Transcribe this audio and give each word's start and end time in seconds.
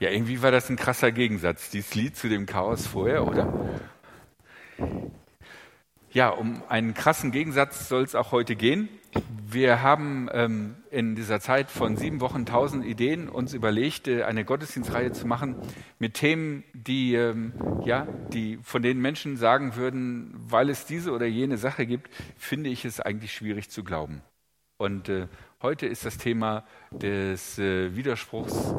Ja, 0.00 0.10
irgendwie 0.10 0.42
war 0.42 0.50
das 0.50 0.68
ein 0.70 0.76
krasser 0.76 1.12
Gegensatz, 1.12 1.70
dieses 1.70 1.94
Lied 1.94 2.16
zu 2.16 2.28
dem 2.28 2.46
Chaos 2.46 2.86
vorher, 2.86 3.26
oder? 3.26 3.52
Ja, 6.10 6.28
um 6.30 6.62
einen 6.68 6.94
krassen 6.94 7.30
Gegensatz 7.30 7.88
soll 7.88 8.02
es 8.02 8.14
auch 8.14 8.32
heute 8.32 8.56
gehen. 8.56 8.88
Wir 9.46 9.82
haben 9.82 10.28
ähm, 10.32 10.76
in 10.90 11.14
dieser 11.14 11.38
Zeit 11.38 11.70
von 11.70 11.96
sieben 11.96 12.20
Wochen 12.20 12.44
tausend 12.44 12.84
Ideen 12.84 13.28
uns 13.28 13.54
überlegt, 13.54 14.08
äh, 14.08 14.24
eine 14.24 14.44
Gottesdienstreihe 14.44 15.12
zu 15.12 15.26
machen 15.26 15.56
mit 16.00 16.14
Themen, 16.14 16.64
die, 16.72 17.14
ähm, 17.14 17.52
ja, 17.84 18.08
die 18.32 18.58
von 18.62 18.82
denen 18.82 19.00
Menschen 19.00 19.36
sagen 19.36 19.76
würden, 19.76 20.34
weil 20.34 20.70
es 20.70 20.86
diese 20.86 21.12
oder 21.12 21.26
jene 21.26 21.56
Sache 21.56 21.86
gibt, 21.86 22.10
finde 22.36 22.70
ich 22.70 22.84
es 22.84 23.00
eigentlich 23.00 23.32
schwierig 23.32 23.70
zu 23.70 23.84
glauben. 23.84 24.22
Und 24.76 25.08
äh, 25.08 25.28
heute 25.62 25.86
ist 25.86 26.04
das 26.04 26.18
Thema 26.18 26.64
des 26.90 27.58
äh, 27.58 27.94
Widerspruchs 27.94 28.74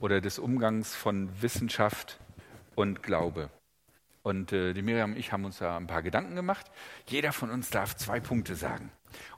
oder 0.00 0.20
des 0.20 0.38
Umgangs 0.38 0.94
von 0.94 1.30
Wissenschaft 1.42 2.18
und 2.74 3.02
Glaube. 3.02 3.50
Und 4.22 4.52
äh, 4.52 4.74
die 4.74 4.82
Miriam 4.82 5.12
und 5.12 5.18
ich 5.18 5.32
haben 5.32 5.44
uns 5.44 5.58
da 5.58 5.76
ein 5.76 5.86
paar 5.86 6.02
Gedanken 6.02 6.34
gemacht. 6.34 6.70
Jeder 7.06 7.32
von 7.32 7.50
uns 7.50 7.70
darf 7.70 7.96
zwei 7.96 8.20
Punkte 8.20 8.56
sagen. 8.56 8.90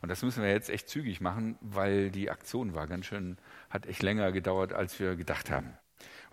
Und 0.03 0.09
das 0.09 0.23
müssen 0.23 0.43
wir 0.43 0.51
jetzt 0.51 0.69
echt 0.69 0.89
zügig 0.89 1.21
machen, 1.21 1.57
weil 1.61 2.11
die 2.11 2.31
Aktion 2.31 2.75
war 2.75 2.87
ganz 2.87 3.07
schön, 3.07 3.39
hat 3.69 3.87
echt 3.87 4.03
länger 4.03 4.33
gedauert, 4.33 4.73
als 4.73 4.99
wir 4.99 5.17
gedacht 5.17 5.51
haben. 5.51 5.75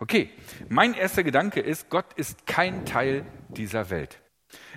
Okay, 0.00 0.30
mein 0.68 0.94
erster 0.94 1.22
Gedanke 1.22 1.60
ist, 1.60 1.90
Gott 1.90 2.12
ist 2.14 2.46
kein 2.46 2.84
Teil 2.86 3.24
dieser 3.48 3.90
Welt. 3.90 4.20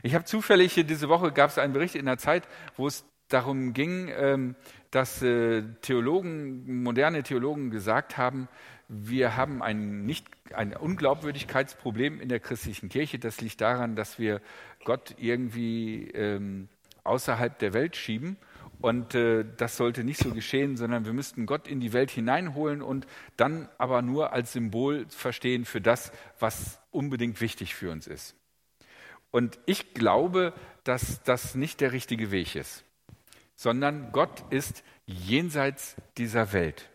Ich 0.04 0.15
habe 0.15 0.26
zufällig, 0.26 0.73
diese 0.76 1.09
Woche 1.09 1.31
gab 1.31 1.49
es 1.49 1.57
einen 1.57 1.73
Bericht 1.73 1.95
in 1.95 2.05
der 2.05 2.18
Zeit, 2.18 2.48
wo 2.76 2.88
es 2.88 3.05
darum 3.29 3.73
ging, 3.73 4.12
ähm, 4.15 4.55
dass 4.90 5.21
äh, 5.21 5.63
Theologen, 5.81 6.84
moderne 6.84 7.23
Theologen 7.23 7.71
gesagt 7.71 8.18
haben, 8.18 8.49
wir 8.94 9.38
haben 9.38 9.63
ein, 9.63 10.05
nicht, 10.05 10.27
ein 10.54 10.76
Unglaubwürdigkeitsproblem 10.76 12.20
in 12.20 12.27
der 12.27 12.41
christlichen 12.41 12.90
Kirche. 12.90 13.20
Das 13.20 13.40
liegt 13.40 13.62
daran, 13.62 13.96
dass 13.96 14.20
wir 14.20 14.41
Gott 14.84 15.15
irgendwie 15.18 16.10
ähm, 16.10 16.68
außerhalb 17.05 17.57
der 17.57 17.74
Welt 17.74 17.96
schieben. 17.96 18.35
Und 18.82 19.15
äh, 19.15 19.46
das 19.55 19.77
sollte 19.77 20.04
nicht 20.04 20.20
so 20.20 20.34
geschehen, 20.34 20.76
sondern 20.76 21.05
wir 21.05 21.13
müssten 21.13 21.46
Gott 21.46 21.70
in 21.70 21.80
die 21.80 21.93
Welt 21.93 22.12
hineinholen 22.12 22.82
und 22.82 23.07
dann 23.38 23.70
aber 23.77 24.02
nur 24.02 24.34
als 24.34 24.52
Symbol 24.52 25.05
verstehen 25.08 25.63
für 25.63 25.80
das, 25.80 26.12
was 26.40 26.82
unbedingt 26.91 27.40
wichtig 27.40 27.74
für 27.74 27.91
uns 27.91 28.08
ist. 28.08 28.35
Und 29.30 29.58
ich 29.65 29.93
glaube, 29.93 30.54
dass 30.84 31.24
das 31.24 31.55
nicht 31.55 31.80
der 31.80 31.93
richtige 31.93 32.32
Weg 32.32 32.55
ist, 32.58 32.84
sondern 33.55 34.12
Gott 34.12 34.43
ist 34.49 34.84
jenseits 35.05 35.96
dieser 36.18 36.52
Welt. 36.52 36.90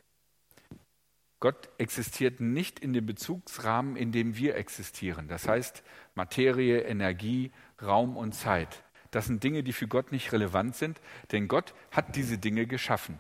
Gott 1.39 1.69
existiert 1.79 2.41
nicht 2.41 2.79
in 2.79 2.93
dem 2.93 3.05
Bezugsrahmen, 3.05 3.97
in 3.97 4.11
dem 4.11 4.37
wir 4.37 4.57
existieren. 4.57 5.29
Das 5.29 5.47
heißt 5.47 5.83
Materie, 6.15 6.81
Energie, 6.81 7.53
Raum 7.83 8.17
und 8.17 8.33
Zeit. 8.33 8.83
Das 9.11 9.27
sind 9.27 9.45
Dinge, 9.45 9.63
die 9.63 9.73
für 9.73 9.87
Gott 9.87 10.13
nicht 10.13 10.33
relevant 10.33 10.77
sind, 10.77 11.01
denn 11.33 11.49
Gott 11.49 11.75
hat 11.91 12.17
diese 12.17 12.39
Dinge 12.39 12.67
geschaffen. 12.67 13.19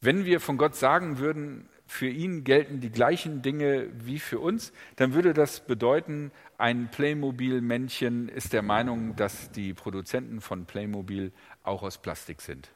Wenn 0.00 0.24
wir 0.26 0.40
von 0.40 0.58
Gott 0.58 0.76
sagen 0.76 1.18
würden, 1.18 1.68
für 1.86 2.08
ihn 2.08 2.44
gelten 2.44 2.80
die 2.80 2.90
gleichen 2.90 3.42
Dinge 3.42 3.88
wie 4.04 4.18
für 4.18 4.38
uns, 4.38 4.72
dann 4.96 5.14
würde 5.14 5.32
das 5.32 5.66
bedeuten, 5.66 6.32
ein 6.58 6.90
Playmobil-Männchen 6.90 8.28
ist 8.28 8.52
der 8.52 8.62
Meinung, 8.62 9.16
dass 9.16 9.50
die 9.52 9.72
Produzenten 9.72 10.40
von 10.40 10.66
Playmobil 10.66 11.32
auch 11.62 11.82
aus 11.82 11.98
Plastik 11.98 12.42
sind. 12.42 12.70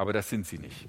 Aber 0.00 0.14
das 0.14 0.30
sind 0.30 0.46
sie 0.46 0.56
nicht. 0.56 0.88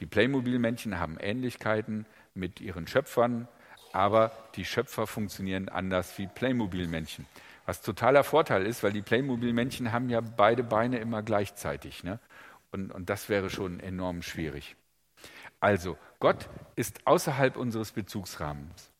Die 0.00 0.06
Playmobil-Männchen 0.06 0.98
haben 0.98 1.18
Ähnlichkeiten 1.20 2.06
mit 2.32 2.62
ihren 2.62 2.86
Schöpfern, 2.86 3.46
aber 3.92 4.32
die 4.54 4.64
Schöpfer 4.64 5.06
funktionieren 5.06 5.68
anders 5.68 6.16
wie 6.16 6.28
Playmobil-Männchen. 6.28 7.26
Was 7.66 7.82
totaler 7.82 8.24
Vorteil 8.24 8.64
ist, 8.64 8.82
weil 8.82 8.92
die 8.92 9.02
Playmobil-Männchen 9.02 9.92
haben 9.92 10.08
ja 10.08 10.22
beide 10.22 10.62
Beine 10.62 10.96
immer 10.96 11.22
gleichzeitig. 11.22 12.04
Ne? 12.04 12.20
Und, 12.72 12.90
und 12.90 13.10
das 13.10 13.28
wäre 13.28 13.50
schon 13.50 13.80
enorm 13.80 14.22
schwierig. 14.22 14.76
Also, 15.60 15.98
Gott 16.18 16.48
ist 16.74 17.06
außerhalb 17.06 17.54
unseres 17.54 17.92
Bezugsrahmens. 17.92 18.90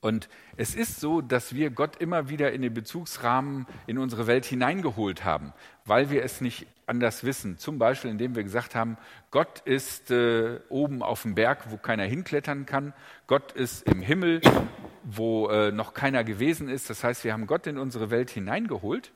Und 0.00 0.30
es 0.56 0.74
ist 0.74 0.98
so, 0.98 1.20
dass 1.20 1.54
wir 1.54 1.68
Gott 1.68 1.96
immer 1.96 2.30
wieder 2.30 2.52
in 2.52 2.62
den 2.62 2.72
Bezugsrahmen 2.72 3.66
in 3.86 3.98
unsere 3.98 4.26
Welt 4.26 4.46
hineingeholt 4.46 5.24
haben, 5.24 5.52
weil 5.84 6.08
wir 6.08 6.24
es 6.24 6.40
nicht 6.40 6.66
anders 6.86 7.24
wissen. 7.24 7.58
Zum 7.58 7.78
Beispiel, 7.78 8.10
indem 8.10 8.34
wir 8.34 8.44
gesagt 8.44 8.74
haben, 8.74 8.96
Gott 9.30 9.60
ist 9.64 10.10
äh, 10.10 10.60
oben 10.68 11.02
auf 11.02 11.22
dem 11.22 11.34
Berg, 11.34 11.70
wo 11.70 11.76
keiner 11.76 12.04
hinklettern 12.04 12.64
kann. 12.64 12.94
Gott 13.26 13.52
ist 13.52 13.86
im 13.86 14.00
Himmel, 14.00 14.40
wo 15.02 15.48
äh, 15.48 15.72
noch 15.72 15.94
keiner 15.94 16.24
gewesen 16.24 16.68
ist. 16.68 16.88
Das 16.88 17.04
heißt, 17.04 17.24
wir 17.24 17.32
haben 17.32 17.46
Gott 17.46 17.66
in 17.66 17.78
unsere 17.78 18.10
Welt 18.10 18.30
hineingeholt. 18.30 19.12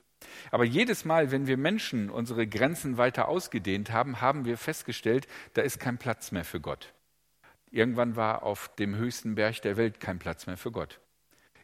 Aber 0.50 0.64
jedes 0.64 1.04
Mal, 1.04 1.31
wenn 1.31 1.47
wir 1.47 1.56
Menschen 1.56 2.10
unsere 2.10 2.47
Grenzen 2.47 2.98
weiter 2.98 3.28
ausgedehnt 3.28 3.91
haben, 3.91 4.20
haben 4.20 4.44
wir 4.44 4.58
festgestellt, 4.58 5.26
da 5.54 5.62
ist 5.62 5.81
kein 5.81 5.97
Platz 5.97 6.32
mehr 6.32 6.44
für 6.44 6.60
Gott. 6.60 6.92
Irgendwann 7.70 8.16
war 8.16 8.42
auf 8.42 8.69
dem 8.76 8.97
höchsten 8.97 9.37
Berg 9.37 9.62
der 9.62 9.76
Welt 9.76 10.00
kein 10.00 10.19
Platz 10.19 10.47
mehr 10.47 10.56
für 10.56 10.72
Gott. 10.72 11.00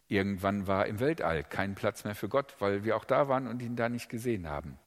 Irgendwann 0.09 0.69
war 0.69 0.87
im 0.87 1.01
Weltall 1.01 1.43
kein 1.43 1.75
Platz 1.75 2.05
mehr 2.05 2.15
für 2.15 2.29
Gott, 2.29 2.55
weil 2.61 2.85
wir 2.85 2.97
auch 2.97 3.05
da 3.05 3.29
waren 3.29 3.49
und 3.49 3.61
ihn 3.61 3.75
da 3.75 3.89
nicht 3.89 4.09
gesehen 4.09 4.49
haben. 4.49 4.79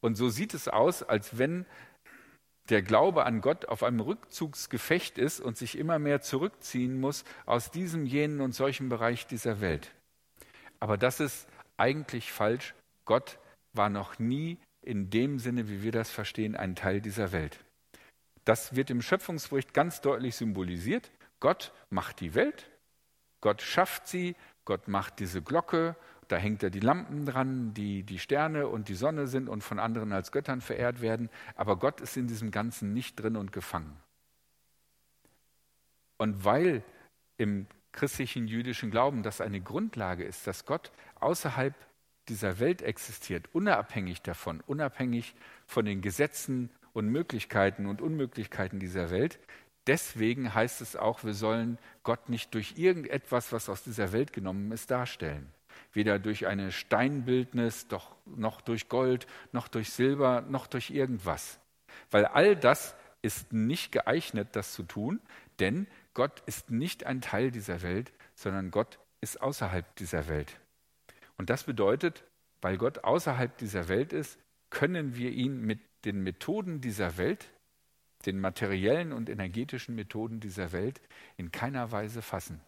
Und 0.00 0.16
so 0.16 0.28
sieht 0.28 0.54
es 0.54 0.68
aus, 0.68 1.02
als 1.02 1.38
wenn 1.38 1.66
der 2.68 2.82
Glaube 2.82 3.26
an 3.26 3.40
Gott 3.40 3.66
auf 3.66 3.82
einem 3.82 4.00
Rückzugsgefecht 4.00 5.18
ist 5.18 5.40
und 5.40 5.56
sich 5.56 5.76
immer 5.76 5.98
mehr 5.98 6.20
zurückziehen 6.20 7.00
muss 7.00 7.24
aus 7.46 7.70
diesem, 7.70 8.06
jenen 8.06 8.40
und 8.40 8.52
solchen 8.54 8.88
Bereich 8.88 9.26
dieser 9.26 9.60
Welt. 9.60 9.92
Aber 10.78 10.96
das 10.96 11.20
ist 11.20 11.48
eigentlich 11.76 12.32
falsch. 12.32 12.74
Gott 13.04 13.38
war 13.72 13.88
noch 13.88 14.18
nie 14.18 14.58
in 14.82 15.10
dem 15.10 15.38
Sinne, 15.38 15.68
wie 15.68 15.82
wir 15.82 15.92
das 15.92 16.10
verstehen, 16.10 16.56
ein 16.56 16.76
Teil 16.76 17.00
dieser 17.00 17.32
Welt. 17.32 17.58
Das 18.44 18.74
wird 18.74 18.90
im 18.90 19.02
Schöpfungsbericht 19.02 19.74
ganz 19.74 20.00
deutlich 20.00 20.36
symbolisiert. 20.36 21.10
Gott 21.40 21.72
macht 21.90 22.20
die 22.20 22.34
Welt, 22.34 22.70
Gott 23.40 23.62
schafft 23.62 24.06
sie, 24.06 24.36
Gott 24.64 24.88
macht 24.88 25.18
diese 25.18 25.42
Glocke, 25.42 25.96
da 26.30 26.36
hängt 26.36 26.62
er 26.62 26.70
die 26.70 26.80
Lampen 26.80 27.26
dran, 27.26 27.74
die 27.74 28.04
die 28.04 28.20
Sterne 28.20 28.68
und 28.68 28.88
die 28.88 28.94
Sonne 28.94 29.26
sind 29.26 29.48
und 29.48 29.64
von 29.64 29.80
anderen 29.80 30.12
als 30.12 30.30
Göttern 30.30 30.60
verehrt 30.60 31.00
werden, 31.00 31.28
aber 31.56 31.76
Gott 31.76 32.00
ist 32.00 32.16
in 32.16 32.28
diesem 32.28 32.52
Ganzen 32.52 32.92
nicht 32.92 33.18
drin 33.18 33.36
und 33.36 33.50
gefangen. 33.50 33.96
Und 36.18 36.44
weil 36.44 36.84
im 37.36 37.66
christlichen 37.90 38.46
jüdischen 38.46 38.92
Glauben 38.92 39.24
das 39.24 39.40
eine 39.40 39.60
Grundlage 39.60 40.22
ist, 40.22 40.46
dass 40.46 40.66
Gott 40.66 40.92
außerhalb 41.18 41.74
dieser 42.28 42.60
Welt 42.60 42.82
existiert, 42.82 43.48
unabhängig 43.52 44.22
davon, 44.22 44.60
unabhängig 44.60 45.34
von 45.66 45.84
den 45.84 46.00
Gesetzen 46.00 46.70
und 46.92 47.08
Möglichkeiten 47.08 47.86
und 47.86 48.00
Unmöglichkeiten 48.00 48.78
dieser 48.78 49.10
Welt. 49.10 49.40
Deswegen 49.88 50.54
heißt 50.54 50.80
es 50.80 50.94
auch, 50.94 51.24
wir 51.24 51.34
sollen 51.34 51.78
Gott 52.04 52.28
nicht 52.28 52.54
durch 52.54 52.74
irgendetwas, 52.76 53.50
was 53.50 53.68
aus 53.68 53.82
dieser 53.82 54.12
Welt 54.12 54.32
genommen 54.32 54.70
ist, 54.70 54.92
darstellen 54.92 55.52
weder 55.92 56.18
durch 56.18 56.46
eine 56.46 56.72
Steinbildnis, 56.72 57.88
doch, 57.88 58.14
noch 58.26 58.60
durch 58.60 58.88
Gold, 58.88 59.26
noch 59.52 59.68
durch 59.68 59.90
Silber, 59.90 60.42
noch 60.42 60.66
durch 60.66 60.90
irgendwas. 60.90 61.58
Weil 62.10 62.26
all 62.26 62.56
das 62.56 62.94
ist 63.22 63.52
nicht 63.52 63.92
geeignet, 63.92 64.48
das 64.52 64.72
zu 64.72 64.82
tun, 64.82 65.20
denn 65.58 65.86
Gott 66.14 66.42
ist 66.46 66.70
nicht 66.70 67.04
ein 67.04 67.20
Teil 67.20 67.50
dieser 67.50 67.82
Welt, 67.82 68.12
sondern 68.34 68.70
Gott 68.70 68.98
ist 69.20 69.40
außerhalb 69.40 69.94
dieser 69.96 70.28
Welt. 70.28 70.58
Und 71.36 71.50
das 71.50 71.64
bedeutet, 71.64 72.24
weil 72.60 72.78
Gott 72.78 73.04
außerhalb 73.04 73.56
dieser 73.58 73.88
Welt 73.88 74.12
ist, 74.12 74.38
können 74.70 75.16
wir 75.16 75.30
ihn 75.30 75.60
mit 75.60 75.80
den 76.04 76.22
Methoden 76.22 76.80
dieser 76.80 77.16
Welt, 77.18 77.50
den 78.26 78.40
materiellen 78.40 79.12
und 79.12 79.28
energetischen 79.28 79.94
Methoden 79.94 80.40
dieser 80.40 80.72
Welt 80.72 81.00
in 81.36 81.50
keiner 81.50 81.90
Weise 81.92 82.22
fassen. 82.22 82.60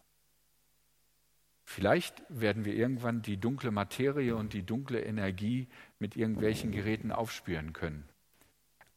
Vielleicht 1.65 2.23
werden 2.29 2.65
wir 2.65 2.75
irgendwann 2.75 3.21
die 3.21 3.37
dunkle 3.37 3.71
Materie 3.71 4.35
und 4.35 4.53
die 4.53 4.63
dunkle 4.63 5.01
Energie 5.01 5.67
mit 5.99 6.15
irgendwelchen 6.15 6.71
Geräten 6.71 7.11
aufspüren 7.11 7.73
können. 7.73 8.07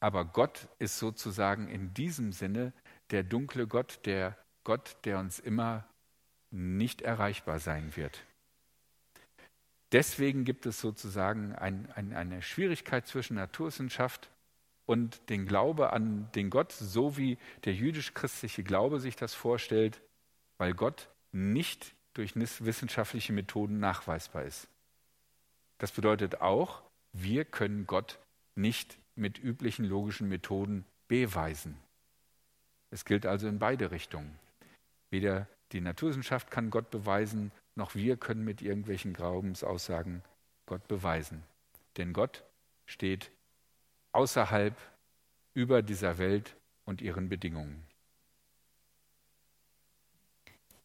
Aber 0.00 0.24
Gott 0.24 0.68
ist 0.78 0.98
sozusagen 0.98 1.68
in 1.68 1.94
diesem 1.94 2.32
Sinne 2.32 2.72
der 3.10 3.22
dunkle 3.22 3.66
Gott, 3.66 4.00
der 4.04 4.36
Gott, 4.64 4.96
der 5.04 5.18
uns 5.18 5.38
immer 5.38 5.86
nicht 6.50 7.02
erreichbar 7.02 7.58
sein 7.58 7.96
wird. 7.96 8.24
Deswegen 9.92 10.44
gibt 10.44 10.66
es 10.66 10.80
sozusagen 10.80 11.54
ein, 11.54 11.90
ein, 11.92 12.12
eine 12.12 12.42
Schwierigkeit 12.42 13.06
zwischen 13.06 13.36
Naturwissenschaft 13.36 14.30
und 14.84 15.28
den 15.30 15.46
Glaube 15.46 15.92
an 15.92 16.28
den 16.34 16.50
Gott, 16.50 16.72
so 16.72 17.16
wie 17.16 17.38
der 17.64 17.74
jüdisch-christliche 17.74 18.62
Glaube 18.62 19.00
sich 19.00 19.16
das 19.16 19.34
vorstellt, 19.34 20.00
weil 20.58 20.74
Gott 20.74 21.08
nicht 21.32 21.95
durch 22.16 22.34
wissenschaftliche 22.34 23.32
Methoden 23.32 23.78
nachweisbar 23.78 24.44
ist. 24.44 24.68
Das 25.78 25.92
bedeutet 25.92 26.40
auch, 26.40 26.82
wir 27.12 27.44
können 27.44 27.86
Gott 27.86 28.18
nicht 28.54 28.98
mit 29.14 29.38
üblichen 29.38 29.84
logischen 29.84 30.28
Methoden 30.28 30.84
beweisen. 31.08 31.76
Es 32.90 33.04
gilt 33.04 33.26
also 33.26 33.48
in 33.48 33.58
beide 33.58 33.90
Richtungen. 33.90 34.38
Weder 35.10 35.46
die 35.72 35.80
Naturwissenschaft 35.80 36.50
kann 36.50 36.70
Gott 36.70 36.90
beweisen, 36.90 37.52
noch 37.74 37.94
wir 37.94 38.16
können 38.16 38.44
mit 38.44 38.62
irgendwelchen 38.62 39.12
Glaubensaussagen 39.12 40.22
Gott 40.66 40.86
beweisen. 40.88 41.42
Denn 41.96 42.12
Gott 42.12 42.44
steht 42.86 43.30
außerhalb 44.12 44.74
über 45.54 45.82
dieser 45.82 46.18
Welt 46.18 46.56
und 46.84 47.02
ihren 47.02 47.28
Bedingungen. 47.28 47.82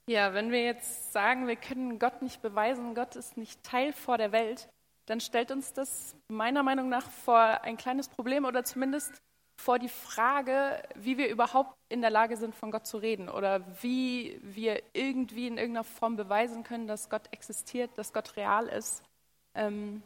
Ja, 0.07 0.33
wenn 0.33 0.51
wir 0.51 0.63
jetzt 0.63 1.13
sagen, 1.13 1.47
wir 1.47 1.55
können 1.55 1.99
Gott 1.99 2.21
nicht 2.21 2.41
beweisen, 2.41 2.95
Gott 2.95 3.15
ist 3.15 3.37
nicht 3.37 3.63
Teil 3.63 3.93
vor 3.93 4.17
der 4.17 4.31
Welt, 4.31 4.69
dann 5.05 5.19
stellt 5.19 5.51
uns 5.51 5.73
das 5.73 6.15
meiner 6.27 6.63
Meinung 6.63 6.89
nach 6.89 7.09
vor 7.09 7.37
ein 7.37 7.77
kleines 7.77 8.09
Problem 8.09 8.45
oder 8.45 8.63
zumindest 8.63 9.21
vor 9.61 9.77
die 9.77 9.89
Frage, 9.89 10.81
wie 10.95 11.17
wir 11.17 11.29
überhaupt 11.29 11.77
in 11.89 12.01
der 12.01 12.09
Lage 12.09 12.35
sind, 12.35 12.55
von 12.55 12.71
Gott 12.71 12.87
zu 12.87 12.97
reden 12.97 13.29
oder 13.29 13.61
wie 13.83 14.39
wir 14.41 14.81
irgendwie 14.93 15.47
in 15.47 15.57
irgendeiner 15.57 15.83
Form 15.83 16.15
beweisen 16.15 16.63
können, 16.63 16.87
dass 16.87 17.09
Gott 17.09 17.27
existiert, 17.31 17.91
dass 17.95 18.11
Gott 18.11 18.35
real 18.37 18.67
ist. 18.67 19.03
Ähm, 19.53 20.01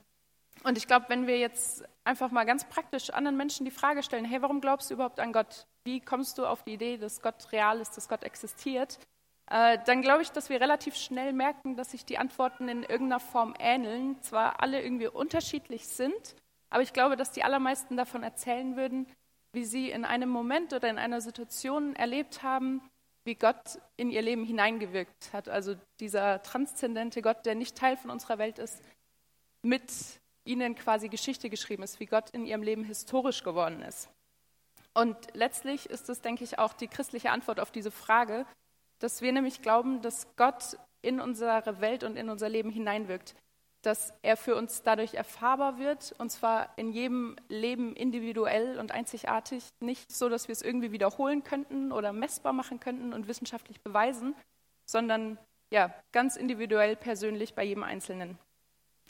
und 0.64 0.78
ich 0.78 0.88
glaube, 0.88 1.06
wenn 1.10 1.28
wir 1.28 1.38
jetzt 1.38 1.86
einfach 2.04 2.32
mal 2.32 2.46
ganz 2.46 2.66
praktisch 2.66 3.12
anderen 3.12 3.38
Menschen 3.38 3.66
die 3.66 3.72
Frage 3.72 4.04
stellen, 4.04 4.26
hey, 4.26 4.42
warum 4.42 4.62
glaubst 4.62 4.90
du 4.90 4.96
überhaupt 4.96 5.20
an 5.20 5.32
Gott? 5.32 5.66
Wie 5.84 6.02
kommst 6.02 6.38
du 6.38 6.46
auf 6.46 6.64
die 6.64 6.74
Idee, 6.74 6.98
dass 6.98 7.22
Gott 7.22 7.52
real 7.52 7.80
ist, 7.80 7.96
dass 7.96 8.10
Gott 8.10 8.24
existiert? 8.24 9.00
Äh, 9.48 9.78
dann 9.86 10.02
glaube 10.02 10.24
ich, 10.24 10.32
dass 10.32 10.50
wir 10.50 10.60
relativ 10.60 10.96
schnell 10.96 11.34
merken, 11.34 11.76
dass 11.76 11.92
sich 11.92 12.06
die 12.06 12.18
Antworten 12.18 12.68
in 12.68 12.84
irgendeiner 12.84 13.20
Form 13.20 13.54
ähneln, 13.60 14.22
zwar 14.22 14.62
alle 14.62 14.82
irgendwie 14.82 15.08
unterschiedlich 15.08 15.88
sind, 15.88 16.36
aber 16.70 16.82
ich 16.82 16.94
glaube, 16.94 17.16
dass 17.16 17.32
die 17.32 17.44
allermeisten 17.44 17.96
davon 17.96 18.24
erzählen 18.24 18.76
würden, 18.76 19.08
wie 19.54 19.66
sie 19.66 19.92
in 19.92 20.04
einem 20.04 20.30
Moment 20.30 20.74
oder 20.74 20.90
in 20.90 20.98
einer 20.98 21.22
Situation 21.22 21.96
erlebt 21.96 22.44
haben, 22.44 22.82
wie 23.24 23.36
Gott 23.36 23.80
in 23.98 24.12
ihr 24.12 24.22
Leben 24.22 24.44
hineingewirkt 24.44 25.32
hat. 25.32 25.48
Also 25.48 25.76
dieser 26.00 26.42
transzendente 26.44 27.22
Gott, 27.22 27.46
der 27.46 27.56
nicht 27.56 27.78
Teil 27.78 27.98
von 27.98 28.12
unserer 28.12 28.38
Welt 28.38 28.60
ist, 28.60 28.84
mit 29.62 29.92
ihnen 30.44 30.76
quasi 30.76 31.10
Geschichte 31.10 31.50
geschrieben 31.50 31.84
ist, 31.84 32.00
wie 32.00 32.06
Gott 32.06 32.30
in 32.32 32.46
ihrem 32.46 32.62
Leben 32.62 32.84
historisch 32.84 33.44
geworden 33.44 33.82
ist. 33.82 34.10
Und 34.94 35.18
letztlich 35.34 35.90
ist 35.90 36.10
es, 36.10 36.22
denke 36.22 36.44
ich, 36.44 36.60
auch 36.60 36.74
die 36.74 36.88
christliche 36.88 37.32
Antwort 37.32 37.60
auf 37.60 37.72
diese 37.72 37.92
Frage, 37.92 38.46
dass 39.00 39.22
wir 39.22 39.32
nämlich 39.32 39.62
glauben, 39.62 40.02
dass 40.02 40.28
Gott 40.36 40.78
in 41.02 41.20
unsere 41.20 41.82
Welt 41.82 42.04
und 42.04 42.18
in 42.18 42.30
unser 42.30 42.50
Leben 42.50 42.70
hineinwirkt, 42.70 43.36
dass 43.82 44.14
er 44.24 44.36
für 44.36 44.56
uns 44.56 44.82
dadurch 44.82 45.14
erfahrbar 45.14 45.78
wird, 45.78 46.16
und 46.18 46.32
zwar 46.32 46.76
in 46.78 46.92
jedem 46.92 47.36
Leben 47.50 47.96
individuell 47.96 48.80
und 48.80 48.92
einzigartig, 48.92 49.64
nicht 49.80 50.12
so, 50.12 50.28
dass 50.28 50.48
wir 50.48 50.54
es 50.54 50.64
irgendwie 50.64 50.92
wiederholen 50.92 51.44
könnten 51.44 51.92
oder 51.92 52.12
messbar 52.12 52.54
machen 52.54 52.80
könnten 52.80 53.14
und 53.14 53.28
wissenschaftlich 53.28 53.82
beweisen, 53.82 54.36
sondern 54.86 55.38
ja, 55.72 55.94
ganz 56.12 56.36
individuell 56.36 56.96
persönlich 56.96 57.54
bei 57.54 57.64
jedem 57.64 57.84
Einzelnen. 57.84 58.40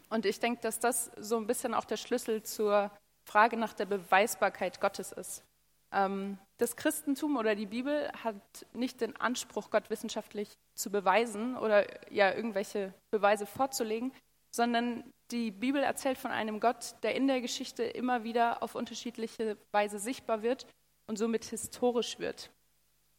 Und 0.10 0.26
ich 0.26 0.40
denke, 0.40 0.62
dass 0.62 0.80
das 0.80 1.12
so 1.18 1.38
ein 1.38 1.48
bisschen 1.48 1.74
auch 1.74 1.86
der 1.86 1.98
Schlüssel 1.98 2.44
zur 2.44 2.92
Frage 3.24 3.58
nach 3.58 3.74
der 3.74 3.86
Beweisbarkeit 3.86 4.80
Gottes 4.80 5.12
ist. 5.12 5.44
Ähm, 5.92 6.38
das 6.58 6.76
Christentum 6.76 7.38
oder 7.38 7.56
die 7.56 7.66
Bibel 7.66 8.10
hat 8.24 8.66
nicht 8.74 9.02
den 9.02 9.16
Anspruch, 9.18 9.70
Gott 9.70 9.90
wissenschaftlich 9.90 10.58
zu 10.74 10.90
beweisen 10.90 11.58
oder 11.58 11.86
ja 12.12 12.34
irgendwelche 12.34 12.94
Beweise 13.12 13.46
vorzulegen, 13.46 14.14
sondern 14.52 15.04
die 15.32 15.52
Bibel 15.52 15.84
erzählt 15.84 16.18
von 16.18 16.32
einem 16.32 16.60
Gott, 16.60 16.96
der 17.04 17.16
in 17.16 17.28
der 17.28 17.42
Geschichte 17.42 17.84
immer 17.84 18.24
wieder 18.24 18.64
auf 18.64 18.76
unterschiedliche 18.76 19.58
Weise 19.72 20.00
sichtbar 20.00 20.44
wird 20.44 20.66
und 21.08 21.18
somit 21.18 21.46
historisch 21.46 22.20
wird. 22.20 22.52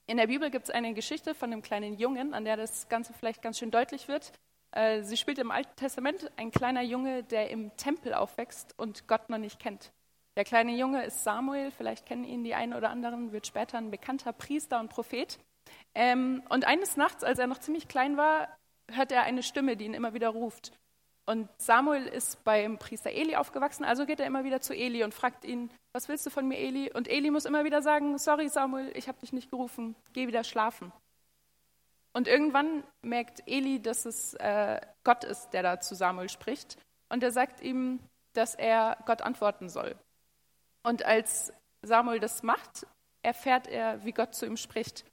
In 0.07 0.17
der 0.17 0.29
Bibel 0.29 0.51
gibt 0.51 0.67
es 0.67 0.71
eine 0.71 0.95
Geschichte 0.95 1.35
von 1.35 1.53
einem 1.53 1.63
kleinen 1.63 1.95
Jungen, 1.95 2.33
an 2.33 2.45
der 2.45 2.57
das 2.57 2.89
Ganze 2.89 3.13
vielleicht 3.13 3.43
ganz 3.43 3.59
schön 3.59 3.71
deutlich 3.71 4.09
wird. 4.09 4.33
Äh, 4.71 5.03
sie 5.03 5.17
spielt 5.17 5.39
im 5.39 5.51
Alten 5.51 5.75
Testament 5.77 6.31
ein 6.37 6.53
kleiner 6.53 6.83
Junge, 6.83 7.25
der 7.25 7.51
im 7.51 7.77
Tempel 7.77 8.15
aufwächst 8.15 8.79
und 8.79 9.09
Gott 9.09 9.29
noch 9.29 9.39
nicht 9.39 9.59
kennt. 9.59 9.93
Der 10.37 10.45
kleine 10.45 10.77
Junge 10.77 11.03
ist 11.05 11.25
Samuel, 11.25 11.71
vielleicht 11.71 12.05
kennen 12.05 12.25
ihn 12.25 12.45
die 12.45 12.55
einen 12.55 12.75
oder 12.75 12.91
anderen, 12.91 13.33
wird 13.33 13.47
später 13.47 13.79
ein 13.79 13.91
bekannter 13.91 14.33
Priester 14.35 14.79
und 14.79 14.91
Prophet. 14.91 15.39
Ähm, 15.95 16.43
und 16.51 16.67
eines 16.67 16.99
Nachts, 16.99 17.25
als 17.25 17.39
er 17.39 17.47
noch 17.47 17.59
ziemlich 17.59 17.89
klein 17.89 18.19
war, 18.19 18.49
hört 18.91 19.13
er 19.13 19.23
eine 19.23 19.43
Stimme, 19.43 19.77
die 19.77 19.87
ihn 19.87 19.95
immer 19.95 20.13
wieder 20.13 20.29
ruft. 20.29 20.73
Und 21.25 21.49
Samuel 21.57 22.07
ist 22.07 22.45
beim 22.45 22.79
Priester 22.79 23.11
Eli 23.11 23.35
aufgewachsen, 23.35 23.85
also 23.85 24.07
geht 24.07 24.21
er 24.21 24.27
immer 24.27 24.45
wieder 24.45 24.61
zu 24.61 24.75
Eli 24.75 25.03
und 25.03 25.15
fragt 25.15 25.45
ihn, 25.45 25.71
was 25.93 26.09
willst 26.09 26.27
du 26.27 26.31
von 26.31 26.47
mir, 26.47 26.59
Eli? 26.59 26.93
Und 26.93 27.09
Eli 27.09 27.31
muss 27.31 27.47
immer 27.47 27.65
wieder 27.65 27.83
sagen, 27.83 28.19
sorry 28.19 28.49
Samuel, 28.49 28.93
ich 28.95 29.09
habe 29.09 29.19
dich 29.19 29.33
nicht 29.33 29.51
gerufen, 29.51 29.97
geh 30.13 30.29
wieder 30.29 30.45
schlafen. 30.45 30.93
Und 32.13 32.29
irgendwann 32.29 32.85
merkt 33.03 33.43
Eli, 33.47 33.81
dass 33.81 34.05
es 34.05 34.35
äh, 34.35 34.81
Gott 35.03 35.25
ist, 35.25 35.51
der 35.51 35.63
da 35.63 35.81
zu 35.81 35.95
Samuel 35.95 36.29
spricht. 36.29 36.77
Und 37.09 37.23
er 37.23 37.33
sagt 37.33 37.61
ihm, 37.61 38.01
dass 38.35 38.55
er 38.55 38.99
Gott 39.07 39.23
antworten 39.23 39.69
soll. 39.69 39.97
Und 40.87 41.05
als 41.05 41.53
Samuel 41.83 42.21
das 42.21 42.45
macht, 42.45 42.87
erfährt 43.23 43.67
er, 43.67 44.05
wie 44.05 44.13
Gott 44.13 44.37
zu 44.37 44.47
ihm 44.47 44.57
spricht. 44.57 45.05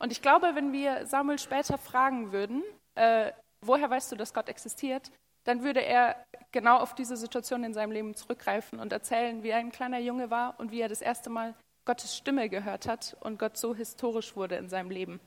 Und 0.00 0.10
ich 0.10 0.22
glaube, 0.22 0.56
wenn 0.56 0.72
wir 0.72 1.06
Samuel 1.06 1.38
später 1.38 1.78
fragen 1.78 2.32
würden, 2.32 2.64
äh, 2.96 3.30
woher 3.60 3.88
weißt 3.88 4.10
du, 4.10 4.16
dass 4.16 4.34
Gott 4.34 4.48
existiert, 4.48 5.12
dann 5.44 5.62
würde 5.62 5.84
er 5.84 6.16
genau 6.50 6.78
auf 6.78 6.96
diese 6.96 7.16
Situation 7.16 7.62
in 7.62 7.74
seinem 7.74 7.92
Leben 7.92 8.16
zurückgreifen 8.16 8.80
und 8.80 8.92
erzählen, 8.92 9.44
wie 9.44 9.50
er 9.50 9.58
ein 9.58 9.70
kleiner 9.70 10.00
Junge 10.00 10.30
war 10.30 10.58
und 10.58 10.72
wie 10.72 10.80
er 10.80 10.88
das 10.88 11.00
erste 11.00 11.30
Mal 11.30 11.54
Gottes 11.84 12.16
Stimme 12.16 12.48
gehört 12.48 12.88
hat 12.88 13.16
und 13.20 13.38
Gott 13.38 13.56
so 13.56 13.72
historisch 13.72 14.34
wurde 14.34 14.56
in 14.56 14.68
seinem 14.68 14.90
Leben. 14.90 15.20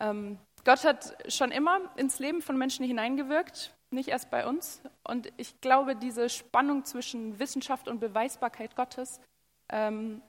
Ähm, 0.00 0.38
Gott 0.64 0.84
hat 0.84 1.32
schon 1.32 1.52
immer 1.52 1.80
ins 1.96 2.18
Leben 2.18 2.42
von 2.42 2.58
Menschen 2.58 2.84
hineingewirkt 2.84 3.73
nicht 3.94 4.08
erst 4.08 4.30
bei 4.30 4.46
uns. 4.46 4.80
Und 5.02 5.32
ich 5.36 5.60
glaube, 5.60 5.96
diese 5.96 6.28
Spannung 6.28 6.84
zwischen 6.84 7.38
Wissenschaft 7.38 7.88
und 7.88 8.00
Beweisbarkeit 8.00 8.76
Gottes 8.76 9.20
ähm, 9.68 10.22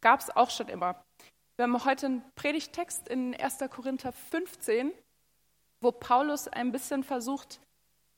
gab 0.00 0.20
es 0.20 0.30
auch 0.30 0.50
schon 0.50 0.68
immer. 0.68 1.04
Wir 1.56 1.64
haben 1.64 1.84
heute 1.84 2.06
einen 2.06 2.22
Predigtext 2.34 3.08
in 3.08 3.34
1. 3.34 3.58
Korinther 3.70 4.12
15, 4.12 4.92
wo 5.80 5.92
Paulus 5.92 6.48
ein 6.48 6.72
bisschen 6.72 7.04
versucht, 7.04 7.60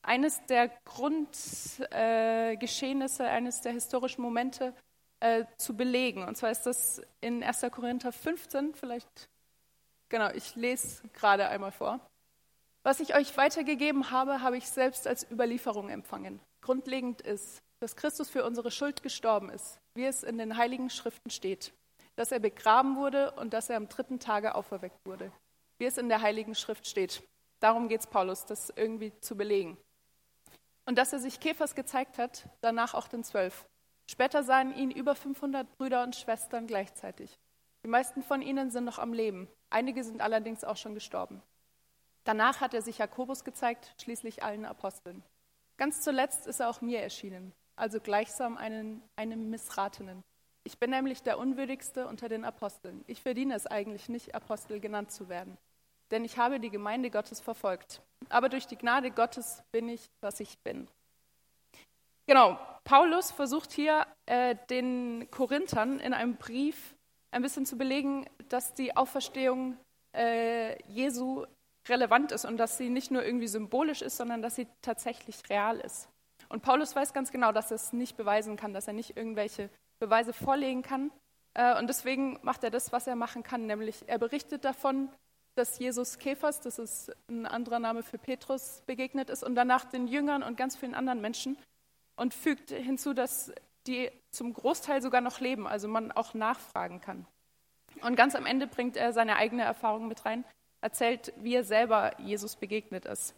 eines 0.01 0.43
der 0.45 0.69
Grundgeschehnisse, 0.85 3.23
äh, 3.23 3.27
eines 3.27 3.61
der 3.61 3.73
historischen 3.73 4.21
Momente 4.21 4.73
äh, 5.19 5.45
zu 5.57 5.75
belegen. 5.75 6.23
Und 6.23 6.37
zwar 6.37 6.51
ist 6.51 6.63
das 6.63 7.01
in 7.21 7.43
1. 7.43 7.65
Korinther 7.71 8.11
15, 8.11 8.75
vielleicht, 8.75 9.29
genau, 10.09 10.29
ich 10.31 10.55
lese 10.55 11.07
gerade 11.09 11.47
einmal 11.47 11.71
vor. 11.71 11.99
Was 12.85 12.99
ich 12.99 13.15
euch 13.15 13.35
weitergegeben 13.35 14.11
habe, 14.11 14.43
habe 14.43 14.57
ich 14.57 14.69
selbst 14.69 15.07
als 15.07 15.25
Überlieferung 15.31 15.89
empfangen. 15.89 16.39
Grundlegend 16.61 17.19
ist, 17.19 17.63
dass 17.79 17.95
Christus 17.95 18.29
für 18.29 18.45
unsere 18.45 18.69
Schuld 18.69 19.01
gestorben 19.01 19.49
ist, 19.49 19.79
wie 19.95 20.05
es 20.05 20.21
in 20.21 20.37
den 20.37 20.55
heiligen 20.55 20.91
Schriften 20.91 21.31
steht, 21.31 21.73
dass 22.15 22.31
er 22.31 22.37
begraben 22.37 22.95
wurde 22.95 23.31
und 23.31 23.55
dass 23.55 23.71
er 23.71 23.77
am 23.77 23.89
dritten 23.89 24.19
Tage 24.19 24.53
auferweckt 24.53 25.03
wurde, 25.03 25.31
wie 25.79 25.85
es 25.85 25.97
in 25.97 26.09
der 26.09 26.21
heiligen 26.21 26.53
Schrift 26.53 26.85
steht. 26.85 27.23
Darum 27.59 27.87
geht 27.87 28.01
es 28.01 28.07
Paulus, 28.07 28.45
das 28.45 28.71
irgendwie 28.75 29.19
zu 29.19 29.35
belegen. 29.35 29.79
Und 30.85 30.99
dass 30.99 31.11
er 31.11 31.17
sich 31.17 31.39
Käfers 31.39 31.73
gezeigt 31.73 32.19
hat, 32.19 32.47
danach 32.61 32.93
auch 32.93 33.07
den 33.07 33.23
Zwölf. 33.23 33.65
Später 34.07 34.43
sahen 34.43 34.75
ihn 34.77 34.91
über 34.91 35.15
500 35.15 35.75
Brüder 35.79 36.03
und 36.03 36.15
Schwestern 36.15 36.67
gleichzeitig. 36.67 37.39
Die 37.83 37.89
meisten 37.89 38.21
von 38.21 38.43
ihnen 38.43 38.69
sind 38.69 38.85
noch 38.85 38.99
am 38.99 39.11
Leben, 39.11 39.47
einige 39.71 40.03
sind 40.03 40.21
allerdings 40.21 40.63
auch 40.63 40.77
schon 40.77 40.93
gestorben. 40.93 41.41
Danach 42.25 42.59
hat 42.59 42.73
er 42.73 42.81
sich 42.81 42.97
Jakobus 42.97 43.43
gezeigt, 43.43 43.93
schließlich 44.01 44.43
allen 44.43 44.65
Aposteln. 44.65 45.23
Ganz 45.77 46.01
zuletzt 46.01 46.47
ist 46.47 46.59
er 46.59 46.69
auch 46.69 46.81
mir 46.81 47.01
erschienen, 47.01 47.53
also 47.75 47.99
gleichsam 47.99 48.57
einen, 48.57 49.01
einem 49.15 49.49
Missratenen. 49.49 50.23
Ich 50.63 50.79
bin 50.79 50.89
nämlich 50.89 51.21
der 51.21 51.37
Unwürdigste 51.37 52.07
unter 52.07 52.27
den 52.27 52.43
Aposteln. 52.43 53.03
Ich 53.05 53.21
verdiene 53.21 53.53
es 53.53 53.67
eigentlich 53.67 54.09
nicht, 54.09 54.33
Apostel 54.33 54.79
genannt 54.79 55.11
zu 55.11 55.29
werden, 55.29 55.57
denn 56.09 56.25
ich 56.25 56.39
habe 56.39 56.59
die 56.59 56.71
Gemeinde 56.71 57.11
Gottes 57.11 57.39
verfolgt. 57.39 58.01
Aber 58.29 58.49
durch 58.49 58.65
die 58.65 58.77
Gnade 58.77 59.11
Gottes 59.11 59.63
bin 59.71 59.87
ich, 59.87 60.09
was 60.21 60.39
ich 60.39 60.57
bin. 60.59 60.87
Genau, 62.25 62.57
Paulus 62.85 63.29
versucht 63.29 63.71
hier 63.71 64.07
äh, 64.25 64.55
den 64.71 65.29
Korinthern 65.29 65.99
in 65.99 66.13
einem 66.13 66.37
Brief 66.37 66.95
ein 67.29 67.43
bisschen 67.43 67.67
zu 67.67 67.77
belegen, 67.77 68.25
dass 68.49 68.73
die 68.73 68.97
Auferstehung 68.97 69.77
äh, 70.15 70.81
Jesu 70.87 71.45
relevant 71.87 72.31
ist 72.31 72.45
und 72.45 72.57
dass 72.57 72.77
sie 72.77 72.89
nicht 72.89 73.11
nur 73.11 73.23
irgendwie 73.23 73.47
symbolisch 73.47 74.01
ist, 74.01 74.17
sondern 74.17 74.41
dass 74.41 74.55
sie 74.55 74.67
tatsächlich 74.81 75.37
real 75.49 75.79
ist. 75.79 76.09
Und 76.49 76.61
Paulus 76.61 76.95
weiß 76.95 77.13
ganz 77.13 77.31
genau, 77.31 77.51
dass 77.51 77.71
er 77.71 77.75
es 77.75 77.93
nicht 77.93 78.17
beweisen 78.17 78.55
kann, 78.55 78.73
dass 78.73 78.87
er 78.87 78.93
nicht 78.93 79.17
irgendwelche 79.17 79.69
Beweise 79.99 80.33
vorlegen 80.33 80.81
kann. 80.81 81.11
Äh, 81.53 81.77
und 81.79 81.87
deswegen 81.87 82.39
macht 82.43 82.63
er 82.63 82.69
das, 82.69 82.91
was 82.91 83.07
er 83.07 83.15
machen 83.15 83.43
kann, 83.43 83.65
nämlich 83.65 84.03
er 84.07 84.19
berichtet 84.19 84.65
davon, 84.65 85.09
dass 85.55 85.79
Jesus 85.79 86.19
Käfers, 86.19 86.59
das 86.59 86.79
ist 86.79 87.15
ein 87.29 87.45
anderer 87.45 87.79
Name 87.79 88.03
für 88.03 88.17
Petrus, 88.17 88.83
begegnet 88.85 89.29
ist 89.29 89.43
und 89.43 89.55
danach 89.55 89.85
den 89.85 90.07
Jüngern 90.07 90.43
und 90.43 90.57
ganz 90.57 90.75
vielen 90.75 90.93
anderen 90.93 91.21
Menschen 91.21 91.57
und 92.17 92.33
fügt 92.33 92.71
hinzu, 92.71 93.13
dass 93.13 93.53
die 93.87 94.11
zum 94.31 94.53
Großteil 94.53 95.01
sogar 95.01 95.21
noch 95.21 95.39
leben, 95.39 95.67
also 95.67 95.87
man 95.87 96.11
auch 96.11 96.33
nachfragen 96.33 96.99
kann. 96.99 97.25
Und 98.01 98.15
ganz 98.15 98.35
am 98.35 98.45
Ende 98.45 98.67
bringt 98.67 98.97
er 98.97 99.13
seine 99.13 99.37
eigene 99.37 99.63
Erfahrung 99.63 100.07
mit 100.07 100.25
rein, 100.25 100.43
erzählt, 100.85 101.33
wie 101.37 101.55
er 101.55 101.63
selber 101.63 102.11
Jesus 102.21 102.55
begegnet 102.55 103.05
ist. 103.05 103.33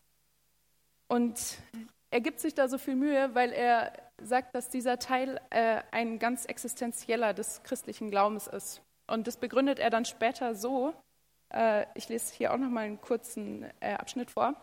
Und 1.07 1.57
er 2.11 2.19
gibt 2.19 2.41
sich 2.41 2.53
da 2.53 2.67
so 2.67 2.77
viel 2.77 2.95
Mühe, 2.95 3.33
weil 3.33 3.53
er 3.53 3.93
sagt, 4.21 4.53
dass 4.53 4.69
dieser 4.69 4.99
Teil 4.99 5.39
äh, 5.49 5.81
ein 5.91 6.19
ganz 6.19 6.43
existenzieller 6.43 7.33
des 7.33 7.63
christlichen 7.63 8.11
Glaubens 8.11 8.47
ist. 8.47 8.81
Und 9.07 9.27
das 9.27 9.37
begründet 9.37 9.79
er 9.79 9.89
dann 9.89 10.03
später 10.03 10.55
so, 10.55 10.93
äh, 11.53 11.85
ich 11.95 12.09
lese 12.09 12.33
hier 12.33 12.53
auch 12.53 12.57
nochmal 12.57 12.83
einen 12.83 12.99
kurzen 12.99 13.65
äh, 13.79 13.93
Abschnitt 13.93 14.29
vor. 14.29 14.53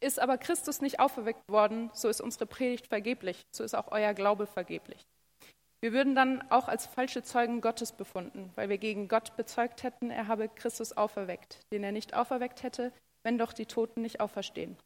Ist 0.00 0.18
aber 0.18 0.36
Christus 0.36 0.80
nicht 0.80 0.98
auferweckt 0.98 1.48
worden, 1.48 1.90
so 1.94 2.08
ist 2.08 2.20
unsere 2.20 2.46
Predigt 2.46 2.88
vergeblich, 2.88 3.46
so 3.54 3.62
ist 3.62 3.76
auch 3.76 3.92
euer 3.92 4.14
Glaube 4.14 4.48
vergeblich. 4.48 5.06
Wir 5.80 5.92
würden 5.92 6.16
dann 6.16 6.42
auch 6.50 6.66
als 6.66 6.86
falsche 6.86 7.22
Zeugen 7.22 7.60
Gottes 7.60 7.92
befunden, 7.92 8.50
weil 8.56 8.68
wir 8.68 8.78
gegen 8.78 9.06
Gott 9.06 9.36
bezeugt 9.36 9.84
hätten, 9.84 10.10
er 10.10 10.26
habe 10.26 10.48
Christus 10.48 10.96
auferweckt, 10.96 11.60
den 11.70 11.84
er 11.84 11.92
nicht 11.92 12.14
auferweckt 12.14 12.64
hätte, 12.64 12.92
wenn 13.22 13.38
doch 13.38 13.52
die 13.52 13.66
Toten 13.66 14.02
nicht 14.02 14.20
auferstehen. 14.20 14.76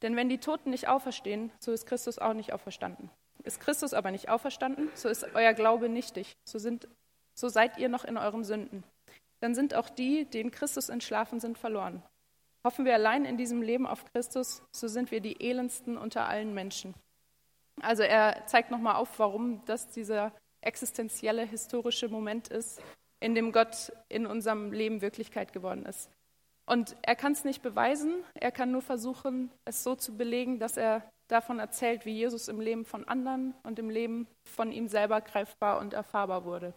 Denn 0.00 0.16
wenn 0.16 0.30
die 0.30 0.38
Toten 0.38 0.70
nicht 0.70 0.88
auferstehen, 0.88 1.52
so 1.58 1.72
ist 1.72 1.86
Christus 1.86 2.18
auch 2.18 2.32
nicht 2.32 2.54
auferstanden. 2.54 3.10
Ist 3.44 3.60
Christus 3.60 3.92
aber 3.92 4.10
nicht 4.10 4.30
auferstanden, 4.30 4.90
so 4.94 5.08
ist 5.10 5.26
euer 5.34 5.52
Glaube 5.52 5.90
nichtig, 5.90 6.36
so, 6.44 6.58
sind, 6.58 6.88
so 7.34 7.48
seid 7.48 7.76
ihr 7.76 7.90
noch 7.90 8.04
in 8.04 8.16
euren 8.16 8.44
Sünden. 8.44 8.82
Dann 9.40 9.54
sind 9.54 9.74
auch 9.74 9.90
die, 9.90 10.24
die 10.24 10.40
in 10.40 10.50
Christus 10.50 10.88
entschlafen 10.88 11.40
sind, 11.40 11.58
verloren. 11.58 12.02
Hoffen 12.64 12.84
wir 12.84 12.94
allein 12.94 13.24
in 13.26 13.36
diesem 13.36 13.62
Leben 13.62 13.86
auf 13.86 14.04
Christus, 14.12 14.62
so 14.70 14.88
sind 14.88 15.10
wir 15.10 15.20
die 15.20 15.40
elendsten 15.40 15.96
unter 15.98 16.28
allen 16.28 16.54
Menschen. 16.54 16.94
Also 17.82 18.02
er 18.02 18.46
zeigt 18.46 18.70
nochmal 18.70 18.96
auf, 18.96 19.18
warum 19.18 19.64
das 19.64 19.90
dieser 19.90 20.32
existenzielle 20.60 21.44
historische 21.44 22.08
Moment 22.08 22.48
ist, 22.48 22.82
in 23.20 23.34
dem 23.34 23.52
Gott 23.52 23.92
in 24.08 24.26
unserem 24.26 24.72
Leben 24.72 25.00
Wirklichkeit 25.00 25.52
geworden 25.52 25.86
ist. 25.86 26.10
Und 26.66 26.96
er 27.02 27.16
kann 27.16 27.32
es 27.32 27.44
nicht 27.44 27.62
beweisen, 27.62 28.22
er 28.34 28.52
kann 28.52 28.70
nur 28.70 28.82
versuchen, 28.82 29.50
es 29.64 29.82
so 29.82 29.96
zu 29.96 30.16
belegen, 30.16 30.58
dass 30.58 30.76
er 30.76 31.02
davon 31.28 31.58
erzählt, 31.58 32.06
wie 32.06 32.12
Jesus 32.12 32.48
im 32.48 32.60
Leben 32.60 32.84
von 32.84 33.06
anderen 33.08 33.54
und 33.62 33.78
im 33.78 33.90
Leben 33.90 34.26
von 34.44 34.72
ihm 34.72 34.88
selber 34.88 35.20
greifbar 35.20 35.78
und 35.78 35.94
erfahrbar 35.94 36.44
wurde. 36.44 36.74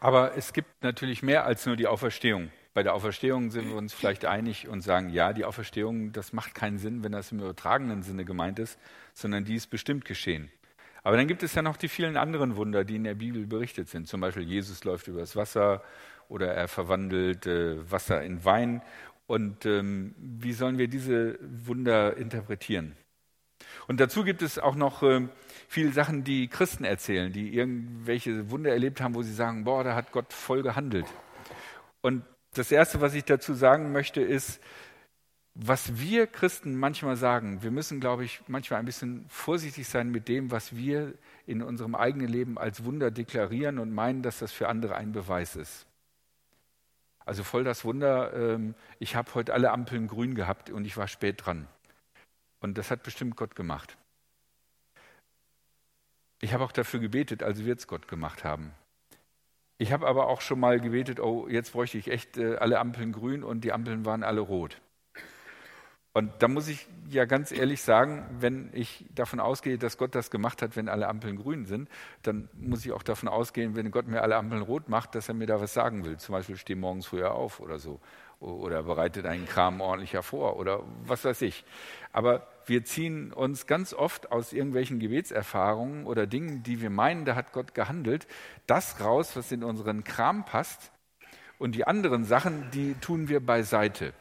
Aber 0.00 0.36
es 0.36 0.52
gibt 0.52 0.82
natürlich 0.82 1.22
mehr 1.22 1.46
als 1.46 1.64
nur 1.64 1.76
die 1.76 1.86
Auferstehung. 1.86 2.50
Bei 2.74 2.82
der 2.82 2.94
Auferstehung 2.94 3.52
sind 3.52 3.68
wir 3.68 3.76
uns 3.76 3.94
vielleicht 3.94 4.24
einig 4.24 4.66
und 4.66 4.80
sagen, 4.80 5.08
ja, 5.08 5.32
die 5.32 5.44
Auferstehung, 5.44 6.10
das 6.10 6.32
macht 6.32 6.56
keinen 6.56 6.78
Sinn, 6.78 7.04
wenn 7.04 7.12
das 7.12 7.30
im 7.30 7.38
übertragenen 7.38 8.02
Sinne 8.02 8.24
gemeint 8.24 8.58
ist, 8.58 8.80
sondern 9.12 9.44
die 9.44 9.54
ist 9.54 9.68
bestimmt 9.68 10.04
geschehen. 10.04 10.50
Aber 11.04 11.16
dann 11.16 11.28
gibt 11.28 11.44
es 11.44 11.54
ja 11.54 11.62
noch 11.62 11.76
die 11.76 11.88
vielen 11.88 12.16
anderen 12.16 12.56
Wunder, 12.56 12.84
die 12.84 12.96
in 12.96 13.04
der 13.04 13.14
Bibel 13.14 13.46
berichtet 13.46 13.88
sind. 13.88 14.08
Zum 14.08 14.20
Beispiel 14.20 14.42
Jesus 14.42 14.82
läuft 14.82 15.06
übers 15.06 15.36
Wasser 15.36 15.84
oder 16.28 16.52
er 16.52 16.66
verwandelt 16.66 17.46
äh, 17.46 17.90
Wasser 17.90 18.22
in 18.22 18.44
Wein. 18.44 18.82
Und 19.26 19.66
ähm, 19.66 20.16
wie 20.18 20.52
sollen 20.52 20.76
wir 20.76 20.88
diese 20.88 21.38
Wunder 21.40 22.16
interpretieren? 22.16 22.96
Und 23.86 24.00
dazu 24.00 24.24
gibt 24.24 24.42
es 24.42 24.58
auch 24.58 24.74
noch 24.74 25.04
äh, 25.04 25.28
viele 25.68 25.92
Sachen, 25.92 26.24
die 26.24 26.48
Christen 26.48 26.84
erzählen, 26.84 27.32
die 27.32 27.54
irgendwelche 27.54 28.50
Wunder 28.50 28.70
erlebt 28.70 29.00
haben, 29.00 29.14
wo 29.14 29.22
sie 29.22 29.32
sagen, 29.32 29.62
boah, 29.62 29.84
da 29.84 29.94
hat 29.94 30.10
Gott 30.10 30.32
voll 30.32 30.62
gehandelt. 30.62 31.06
Und 32.00 32.24
das 32.54 32.72
Erste, 32.72 33.00
was 33.00 33.14
ich 33.14 33.24
dazu 33.24 33.54
sagen 33.54 33.92
möchte, 33.92 34.20
ist, 34.20 34.60
was 35.54 35.98
wir 35.98 36.26
Christen 36.26 36.76
manchmal 36.76 37.16
sagen, 37.16 37.62
wir 37.62 37.70
müssen, 37.70 38.00
glaube 38.00 38.24
ich, 38.24 38.40
manchmal 38.48 38.80
ein 38.80 38.86
bisschen 38.86 39.24
vorsichtig 39.28 39.88
sein 39.88 40.10
mit 40.10 40.26
dem, 40.28 40.50
was 40.50 40.74
wir 40.74 41.14
in 41.46 41.62
unserem 41.62 41.94
eigenen 41.94 42.28
Leben 42.28 42.58
als 42.58 42.84
Wunder 42.84 43.12
deklarieren 43.12 43.78
und 43.78 43.92
meinen, 43.92 44.22
dass 44.22 44.40
das 44.40 44.50
für 44.50 44.68
andere 44.68 44.96
ein 44.96 45.12
Beweis 45.12 45.54
ist. 45.54 45.86
Also 47.24 47.44
voll 47.44 47.64
das 47.64 47.84
Wunder, 47.84 48.34
ähm, 48.34 48.74
ich 48.98 49.14
habe 49.14 49.34
heute 49.34 49.54
alle 49.54 49.70
Ampeln 49.70 50.08
grün 50.08 50.34
gehabt 50.34 50.70
und 50.70 50.84
ich 50.84 50.96
war 50.96 51.08
spät 51.08 51.46
dran. 51.46 51.68
Und 52.60 52.76
das 52.76 52.90
hat 52.90 53.02
bestimmt 53.02 53.36
Gott 53.36 53.54
gemacht. 53.54 53.96
Ich 56.40 56.52
habe 56.52 56.64
auch 56.64 56.72
dafür 56.72 57.00
gebetet, 57.00 57.42
also 57.42 57.64
wird 57.64 57.78
es 57.78 57.86
Gott 57.86 58.08
gemacht 58.08 58.44
haben. 58.44 58.72
Ich 59.78 59.92
habe 59.92 60.06
aber 60.06 60.28
auch 60.28 60.40
schon 60.40 60.60
mal 60.60 60.80
gebetet, 60.80 61.20
oh, 61.20 61.48
jetzt 61.48 61.72
bräuchte 61.72 61.98
ich 61.98 62.10
echt 62.10 62.36
äh, 62.38 62.56
alle 62.56 62.78
Ampeln 62.78 63.12
grün 63.12 63.42
und 63.44 63.62
die 63.64 63.72
Ampeln 63.72 64.04
waren 64.04 64.22
alle 64.22 64.40
rot. 64.40 64.80
Und 66.16 66.30
da 66.38 66.46
muss 66.46 66.68
ich 66.68 66.86
ja 67.10 67.24
ganz 67.24 67.50
ehrlich 67.50 67.82
sagen, 67.82 68.24
wenn 68.38 68.70
ich 68.72 69.04
davon 69.16 69.40
ausgehe, 69.40 69.78
dass 69.78 69.98
Gott 69.98 70.14
das 70.14 70.30
gemacht 70.30 70.62
hat, 70.62 70.76
wenn 70.76 70.88
alle 70.88 71.08
Ampeln 71.08 71.36
grün 71.36 71.66
sind, 71.66 71.88
dann 72.22 72.48
muss 72.54 72.86
ich 72.86 72.92
auch 72.92 73.02
davon 73.02 73.28
ausgehen, 73.28 73.74
wenn 73.74 73.90
Gott 73.90 74.06
mir 74.06 74.22
alle 74.22 74.36
Ampeln 74.36 74.62
rot 74.62 74.88
macht, 74.88 75.16
dass 75.16 75.28
er 75.28 75.34
mir 75.34 75.48
da 75.48 75.60
was 75.60 75.74
sagen 75.74 76.04
will. 76.04 76.16
Zum 76.16 76.32
Beispiel 76.32 76.56
steh 76.56 76.76
morgens 76.76 77.06
früher 77.06 77.34
auf 77.34 77.58
oder 77.58 77.80
so 77.80 77.98
oder 78.38 78.84
bereitet 78.84 79.26
einen 79.26 79.46
Kram 79.46 79.80
ordentlicher 79.80 80.22
vor 80.22 80.56
oder 80.56 80.84
was 81.04 81.24
weiß 81.24 81.42
ich. 81.42 81.64
Aber 82.12 82.46
wir 82.64 82.84
ziehen 82.84 83.32
uns 83.32 83.66
ganz 83.66 83.92
oft 83.92 84.30
aus 84.30 84.52
irgendwelchen 84.52 85.00
Gebetserfahrungen 85.00 86.06
oder 86.06 86.28
Dingen, 86.28 86.62
die 86.62 86.80
wir 86.80 86.90
meinen, 86.90 87.24
da 87.24 87.34
hat 87.34 87.52
Gott 87.52 87.74
gehandelt, 87.74 88.28
das 88.68 89.00
raus, 89.00 89.34
was 89.34 89.50
in 89.50 89.64
unseren 89.64 90.04
Kram 90.04 90.44
passt. 90.44 90.92
Und 91.58 91.74
die 91.74 91.88
anderen 91.88 92.24
Sachen, 92.24 92.70
die 92.72 92.94
tun 92.94 93.28
wir 93.28 93.44
beiseite. 93.44 94.12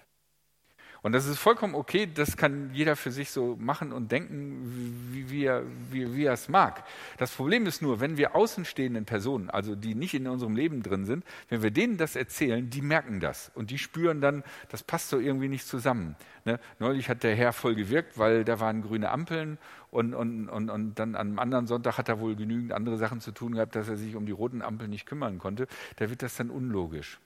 Und 1.04 1.12
das 1.12 1.26
ist 1.26 1.38
vollkommen 1.38 1.76
okay, 1.76 2.08
das 2.12 2.38
kann 2.38 2.72
jeder 2.74 2.96
für 2.96 3.12
sich 3.12 3.30
so 3.30 3.58
machen 3.60 3.92
und 3.92 4.14
denken, 4.14 5.12
wie, 5.12 5.30
wie, 5.30 5.44
er, 5.44 5.64
wie, 5.92 6.16
wie 6.16 6.24
er 6.24 6.32
es 6.32 6.48
mag. 6.48 6.86
Das 7.18 7.32
Problem 7.32 7.66
ist 7.66 7.82
nur, 7.82 8.00
wenn 8.00 8.16
wir 8.16 8.38
außenstehenden 8.38 9.04
Personen, 9.04 9.50
also 9.50 9.76
die 9.76 9.96
nicht 9.96 10.14
in 10.14 10.28
unserem 10.28 10.56
Leben 10.56 10.82
drin 10.82 11.06
sind, 11.06 11.26
wenn 11.50 11.62
wir 11.62 11.72
denen 11.72 11.98
das 11.98 12.16
erzählen, 12.16 12.70
die 12.70 12.82
merken 12.82 13.20
das 13.20 13.52
und 13.54 13.70
die 13.70 13.80
spüren 13.80 14.22
dann, 14.22 14.46
das 14.70 14.82
passt 14.82 15.10
so 15.10 15.20
irgendwie 15.20 15.50
nicht 15.50 15.68
zusammen. 15.68 16.16
Ne? 16.46 16.58
Neulich 16.80 17.10
hat 17.10 17.24
der 17.24 17.36
Herr 17.36 17.52
voll 17.52 17.76
gewirkt, 17.76 18.18
weil 18.18 18.46
da 18.46 18.62
waren 18.62 18.82
grüne 18.82 19.10
Ampeln 19.10 19.58
und, 19.92 20.14
und, 20.14 20.48
und, 20.48 20.70
und 20.70 20.98
dann 20.98 21.18
am 21.18 21.38
anderen 21.38 21.68
Sonntag 21.68 21.98
hat 21.98 22.08
er 22.08 22.22
wohl 22.22 22.38
genügend 22.38 22.72
andere 22.72 22.98
Sachen 22.98 23.20
zu 23.20 23.34
tun 23.34 23.56
gehabt, 23.56 23.76
dass 23.76 23.90
er 23.90 23.98
sich 23.98 24.16
um 24.16 24.26
die 24.26 24.32
roten 24.32 24.62
Ampeln 24.62 24.90
nicht 24.90 25.06
kümmern 25.06 25.38
konnte. 25.38 25.68
Da 25.98 26.10
wird 26.10 26.22
das 26.22 26.38
dann 26.38 26.50
unlogisch. 26.50 27.20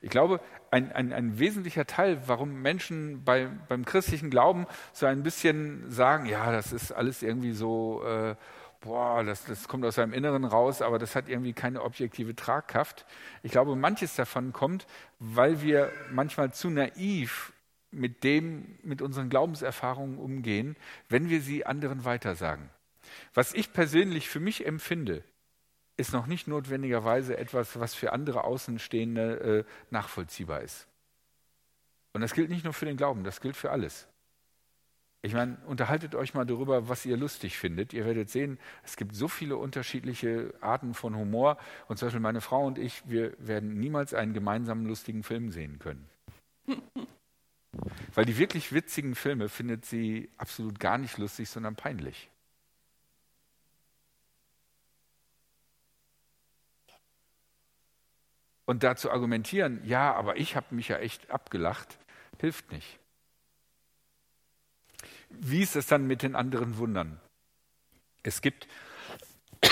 Ich 0.00 0.10
glaube, 0.10 0.40
ein, 0.70 0.92
ein, 0.92 1.12
ein 1.12 1.38
wesentlicher 1.38 1.86
Teil, 1.86 2.20
warum 2.26 2.62
Menschen 2.62 3.24
bei, 3.24 3.48
beim 3.68 3.84
christlichen 3.84 4.30
Glauben 4.30 4.66
so 4.92 5.06
ein 5.06 5.22
bisschen 5.22 5.90
sagen, 5.90 6.26
ja, 6.26 6.52
das 6.52 6.72
ist 6.72 6.92
alles 6.92 7.22
irgendwie 7.22 7.52
so, 7.52 8.02
äh, 8.04 8.36
boah, 8.80 9.24
das, 9.24 9.44
das 9.44 9.68
kommt 9.68 9.84
aus 9.84 9.96
seinem 9.96 10.12
Inneren 10.12 10.44
raus, 10.44 10.82
aber 10.82 10.98
das 10.98 11.16
hat 11.16 11.28
irgendwie 11.28 11.52
keine 11.52 11.82
objektive 11.82 12.36
Tragkraft. 12.36 13.06
Ich 13.42 13.52
glaube, 13.52 13.76
manches 13.76 14.14
davon 14.14 14.52
kommt, 14.52 14.86
weil 15.18 15.62
wir 15.62 15.90
manchmal 16.10 16.52
zu 16.52 16.70
naiv 16.70 17.52
mit 17.90 18.24
dem, 18.24 18.78
mit 18.82 19.02
unseren 19.02 19.30
Glaubenserfahrungen 19.30 20.18
umgehen, 20.18 20.76
wenn 21.08 21.30
wir 21.30 21.40
sie 21.40 21.64
anderen 21.64 22.04
weitersagen. 22.04 22.68
Was 23.32 23.54
ich 23.54 23.72
persönlich 23.72 24.28
für 24.28 24.40
mich 24.40 24.66
empfinde, 24.66 25.22
ist 25.96 26.12
noch 26.12 26.26
nicht 26.26 26.48
notwendigerweise 26.48 27.36
etwas, 27.36 27.78
was 27.78 27.94
für 27.94 28.12
andere 28.12 28.44
Außenstehende 28.44 29.64
äh, 29.64 29.64
nachvollziehbar 29.90 30.62
ist. 30.62 30.86
Und 32.12 32.20
das 32.20 32.34
gilt 32.34 32.50
nicht 32.50 32.64
nur 32.64 32.72
für 32.72 32.86
den 32.86 32.96
Glauben, 32.96 33.24
das 33.24 33.40
gilt 33.40 33.56
für 33.56 33.70
alles. 33.70 34.08
Ich 35.24 35.32
meine, 35.32 35.56
unterhaltet 35.66 36.14
euch 36.14 36.34
mal 36.34 36.44
darüber, 36.44 36.88
was 36.90 37.06
ihr 37.06 37.16
lustig 37.16 37.56
findet. 37.56 37.94
Ihr 37.94 38.04
werdet 38.04 38.28
sehen, 38.28 38.58
es 38.82 38.96
gibt 38.96 39.14
so 39.14 39.26
viele 39.26 39.56
unterschiedliche 39.56 40.52
Arten 40.60 40.92
von 40.92 41.16
Humor. 41.16 41.56
Und 41.88 41.98
zum 41.98 42.06
Beispiel 42.06 42.20
meine 42.20 42.42
Frau 42.42 42.66
und 42.66 42.78
ich, 42.78 43.02
wir 43.08 43.32
werden 43.38 43.80
niemals 43.80 44.12
einen 44.12 44.34
gemeinsamen 44.34 44.84
lustigen 44.84 45.22
Film 45.22 45.50
sehen 45.50 45.78
können. 45.78 46.06
Weil 48.14 48.26
die 48.26 48.36
wirklich 48.36 48.74
witzigen 48.74 49.14
Filme 49.14 49.48
findet 49.48 49.86
sie 49.86 50.28
absolut 50.36 50.78
gar 50.78 50.98
nicht 50.98 51.16
lustig, 51.16 51.48
sondern 51.48 51.74
peinlich. 51.74 52.30
Und 58.66 58.82
dazu 58.82 59.10
argumentieren, 59.10 59.80
ja, 59.84 60.14
aber 60.14 60.36
ich 60.36 60.56
habe 60.56 60.74
mich 60.74 60.88
ja 60.88 60.98
echt 60.98 61.30
abgelacht, 61.30 61.98
hilft 62.40 62.72
nicht. 62.72 62.98
Wie 65.28 65.62
ist 65.62 65.76
es 65.76 65.86
dann 65.86 66.06
mit 66.06 66.22
den 66.22 66.34
anderen 66.34 66.78
Wundern? 66.78 67.20
Es 68.22 68.40
gibt 68.40 68.68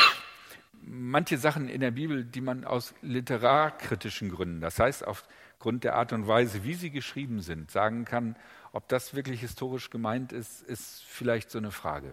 manche 0.72 1.38
Sachen 1.38 1.68
in 1.68 1.80
der 1.80 1.92
Bibel, 1.92 2.25
die 2.25 2.42
man 2.42 2.64
aus 2.64 2.94
literarkritischen 3.00 4.30
Gründen, 4.30 4.61
das 4.61 4.78
heißt 4.78 5.06
aufgrund 5.06 5.84
der 5.84 5.94
Art 5.94 6.12
und 6.12 6.28
Weise, 6.28 6.64
wie 6.64 6.75
sie 6.75 6.90
geschrieben 6.90 7.40
sind, 7.40 7.70
sagen 7.70 8.04
kann, 8.04 8.37
ob 8.72 8.88
das 8.88 9.14
wirklich 9.14 9.40
historisch 9.40 9.88
gemeint 9.88 10.32
ist, 10.32 10.62
ist 10.62 11.02
vielleicht 11.04 11.50
so 11.50 11.58
eine 11.58 11.70
Frage. 11.70 12.12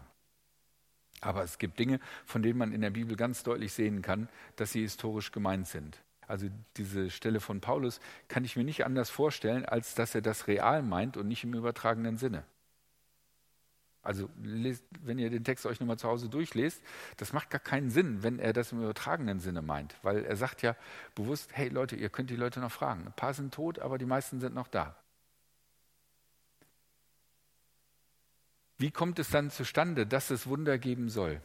Aber 1.22 1.44
es 1.44 1.58
gibt 1.58 1.80
Dinge, 1.80 2.00
von 2.26 2.42
denen 2.42 2.58
man 2.58 2.72
in 2.72 2.80
der 2.80 2.92
Bibel 2.92 3.18
ganz 3.18 3.44
deutlich 3.44 3.74
sehen 3.74 4.02
kann, 4.02 4.30
dass 4.56 4.72
sie 4.72 4.82
historisch 4.82 5.34
gemeint 5.34 5.68
sind 5.68 6.02
also 6.30 6.48
diese 6.78 7.10
Stelle 7.10 7.40
von 7.40 7.60
Paulus, 7.60 8.00
kann 8.28 8.46
ich 8.46 8.56
mir 8.56 8.64
nicht 8.64 8.86
anders 8.86 9.10
vorstellen, 9.10 9.66
als 9.66 9.96
dass 9.96 10.14
er 10.14 10.22
das 10.22 10.48
real 10.48 10.84
meint 10.84 11.18
und 11.18 11.28
nicht 11.28 11.44
im 11.44 11.56
übertragenen 11.56 12.18
Sinne. 12.18 12.44
Also 14.04 14.30
wenn 14.36 15.20
ihr 15.20 15.30
den 15.30 15.44
Text 15.44 15.66
euch 15.66 15.80
nochmal 15.80 15.98
zu 15.98 16.08
Hause 16.08 16.30
durchlest, 16.30 16.82
das 17.18 17.34
macht 17.34 17.50
gar 17.50 17.60
keinen 17.60 17.90
Sinn, 17.90 18.24
wenn 18.24 18.40
er 18.40 18.54
das 18.54 18.72
im 18.72 18.80
übertragenen 18.80 19.40
Sinne 19.40 19.62
meint, 19.62 19.96
weil 20.04 20.24
er 20.24 20.36
sagt 20.36 20.62
ja 20.62 20.76
bewusst, 21.16 21.50
hey 21.54 21.70
Leute, 21.70 21.96
ihr 21.96 22.10
könnt 22.10 22.30
die 22.30 22.36
Leute 22.36 22.60
noch 22.60 22.72
fragen. 22.72 23.08
Ein 23.08 23.14
paar 23.14 23.34
sind 23.34 23.54
tot, 23.54 23.80
aber 23.80 23.98
die 23.98 24.06
meisten 24.06 24.40
sind 24.40 24.54
noch 24.54 24.68
da. 24.68 24.96
Wie 28.78 28.92
kommt 28.92 29.20
es 29.20 29.32
dann 29.32 29.50
zustande, 29.50 30.06
dass 30.06 30.30
es 30.30 30.48
Wunder 30.48 30.78
geben 30.78 31.10
soll? 31.10 31.42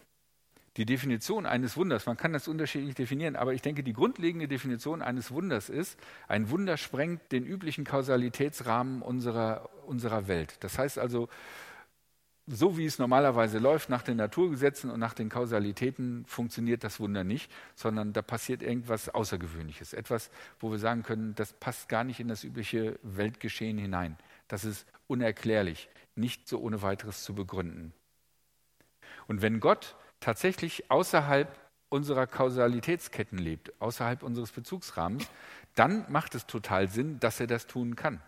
Die 0.76 0.86
Definition 0.86 1.46
eines 1.46 1.76
Wunders, 1.76 2.06
man 2.06 2.16
kann 2.16 2.32
das 2.32 2.48
unterschiedlich 2.48 2.96
definieren, 2.96 3.36
aber 3.36 3.54
ich 3.54 3.62
denke, 3.62 3.84
die 3.84 3.92
grundlegende 3.92 4.48
Definition 4.48 5.02
eines 5.02 5.30
Wunders 5.30 5.68
ist, 5.68 5.98
ein 6.26 6.50
Wunder 6.50 6.76
sprengt 6.76 7.30
den 7.30 7.44
üblichen 7.44 7.84
Kausalitätsrahmen 7.84 9.00
unserer, 9.00 9.70
unserer 9.86 10.26
Welt. 10.26 10.56
Das 10.60 10.76
heißt 10.76 10.98
also, 10.98 11.28
so 12.46 12.76
wie 12.76 12.84
es 12.84 12.98
normalerweise 12.98 13.58
läuft, 13.58 13.88
nach 13.88 14.02
den 14.02 14.16
Naturgesetzen 14.16 14.90
und 14.90 15.00
nach 15.00 15.14
den 15.14 15.28
Kausalitäten, 15.28 16.24
funktioniert 16.26 16.84
das 16.84 17.00
Wunder 17.00 17.24
nicht, 17.24 17.50
sondern 17.74 18.12
da 18.12 18.20
passiert 18.20 18.60
irgendwas 18.60 19.08
Außergewöhnliches. 19.08 19.94
Etwas, 19.94 20.30
wo 20.60 20.70
wir 20.70 20.78
sagen 20.78 21.04
können, 21.04 21.34
das 21.36 21.52
passt 21.54 21.88
gar 21.88 22.04
nicht 22.04 22.20
in 22.20 22.28
das 22.28 22.44
übliche 22.44 22.98
Weltgeschehen 23.02 23.78
hinein. 23.78 24.18
Das 24.48 24.64
ist 24.64 24.86
unerklärlich, 25.06 25.88
nicht 26.16 26.48
so 26.48 26.58
ohne 26.58 26.82
weiteres 26.82 27.22
zu 27.22 27.34
begründen. 27.34 27.94
Und 29.26 29.40
wenn 29.40 29.60
Gott 29.60 29.96
tatsächlich 30.24 30.90
außerhalb 30.90 31.54
unserer 31.90 32.26
Kausalitätsketten 32.26 33.38
lebt, 33.38 33.72
außerhalb 33.80 34.22
unseres 34.22 34.50
Bezugsrahmens, 34.52 35.28
dann 35.74 36.10
macht 36.10 36.34
es 36.34 36.46
total 36.46 36.88
Sinn, 36.88 37.20
dass 37.20 37.40
er 37.40 37.46
das 37.46 37.66
tun 37.66 37.94
kann. 37.94 38.20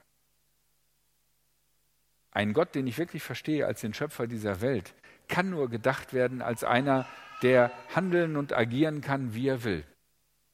Ein 2.31 2.53
Gott, 2.53 2.75
den 2.75 2.87
ich 2.87 2.99
wirklich 2.99 3.23
verstehe 3.23 3.67
als 3.67 3.81
den 3.81 3.95
Schöpfer 3.95 4.27
dieser 4.27 4.61
Welt, 4.61 4.95
kann 5.27 5.49
nur 5.49 5.71
gedacht 5.71 6.13
werden 6.13 6.43
als 6.43 6.65
einer, 6.65 7.07
der 7.43 7.73
handeln 7.95 8.37
und 8.37 8.53
agieren 8.53 9.01
kann, 9.01 9.35
wie 9.35 9.49
er 9.49 9.65
will. 9.65 9.85